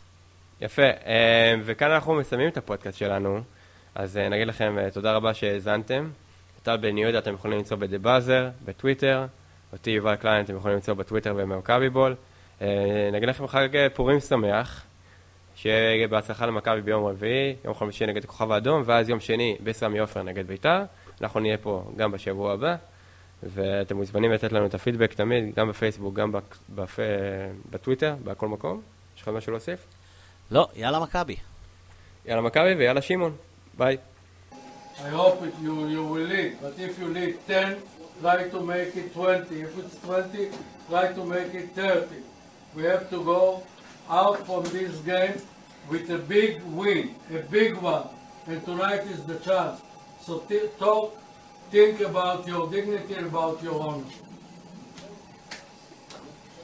יפה, 0.61 0.81
אה, 0.81 1.55
וכאן 1.65 1.91
אנחנו 1.91 2.13
מסיימים 2.13 2.47
את 2.47 2.57
הפודקאסט 2.57 2.97
שלנו, 2.97 3.41
אז 3.95 4.17
אה, 4.17 4.29
נגיד 4.29 4.47
לכם 4.47 4.77
אה, 4.79 4.91
תודה 4.91 5.13
רבה 5.13 5.33
שהאזנתם. 5.33 6.09
טל 6.63 6.77
בן 6.77 6.97
יהודה 6.97 7.19
אתם 7.19 7.33
יכולים 7.33 7.57
למצוא 7.57 7.77
בדה 7.77 7.97
באזר, 7.97 8.49
בטוויטר, 8.65 9.25
אותי 9.73 9.89
יובל 9.89 10.15
קליין 10.15 10.45
אתם 10.45 10.55
יכולים 10.55 10.75
למצוא 10.75 10.93
בטוויטר 10.93 11.33
במכבי 11.33 11.89
בול. 11.89 12.15
אה, 12.61 13.09
נגיד 13.13 13.29
לכם 13.29 13.47
חג 13.47 13.75
אה, 13.75 13.89
פורים 13.89 14.19
שמח, 14.19 14.83
שיהיה 15.55 16.07
בהצלחה 16.07 16.45
למכבי 16.45 16.81
ביום 16.81 17.05
רביעי, 17.05 17.55
יום 17.65 17.73
חמישי 17.73 18.05
נגד 18.05 18.23
הכוכב 18.23 18.51
האדום, 18.51 18.83
ואז 18.85 19.09
יום 19.09 19.19
שני 19.19 19.57
בסמי 19.63 19.99
עופר 19.99 20.23
נגד 20.23 20.47
ביתר. 20.47 20.83
אנחנו 21.21 21.39
נהיה 21.39 21.57
פה 21.57 21.91
גם 21.97 22.11
בשבוע 22.11 22.53
הבא, 22.53 22.75
ואתם 23.43 23.97
מוזמנים 23.97 24.31
לתת 24.31 24.51
לנו 24.51 24.65
את 24.65 24.73
הפידבק 24.73 25.13
תמיד, 25.13 25.55
גם 25.55 25.69
בפייסבוק, 25.69 26.15
גם. 26.15 26.31
בפ... 26.69 26.99
בטוויטר, 27.69 28.15
בכל 28.23 28.47
מקום. 28.47 28.81
יש 29.15 29.21
לך 29.21 29.27
משהו 29.27 29.51
להוסיף? 29.51 29.85
לא, 30.51 30.67
יאללה 30.75 30.99
מכבי. 30.99 31.35
יאללה 32.25 32.41
מכבי 32.41 32.73
ויאללה 32.73 33.01
שמעון. 33.01 33.35
ביי. 33.77 33.97
I 35.03 35.09
hope 35.09 35.41
it, 35.41 35.53
you, 35.61 35.87
you 35.87 36.05
will 36.05 36.27
lead, 36.27 36.57
but 36.61 36.77
if 36.77 36.99
you 36.99 37.07
lead 37.07 37.39
10, 37.47 37.81
try 38.21 38.47
to 38.49 38.59
make 38.61 38.95
it 38.95 39.11
20. 39.13 39.59
If 39.59 39.77
it's 39.79 39.95
20, 40.01 40.49
try 40.89 41.11
to 41.13 41.25
make 41.25 41.55
it 41.55 41.71
30. 41.71 42.15
We 42.75 42.83
have 42.83 43.09
to 43.09 43.23
go 43.23 43.63
out 44.07 44.45
from 44.45 44.63
this 44.65 44.95
game 44.99 45.41
with 45.89 46.07
a 46.11 46.19
big 46.19 46.61
win, 46.65 47.15
a 47.33 47.39
big 47.39 47.77
one. 47.77 48.09
And 48.45 48.63
tonight 48.63 49.01
is 49.07 49.23
the 49.23 49.39
chance. 49.39 49.81
So 50.21 50.43
talk, 50.77 51.17
think 51.71 52.01
about 52.01 52.47
your 52.47 52.69
dignity 52.69 53.15
about 53.15 53.63
your 53.63 53.81
ownership. 53.81 54.30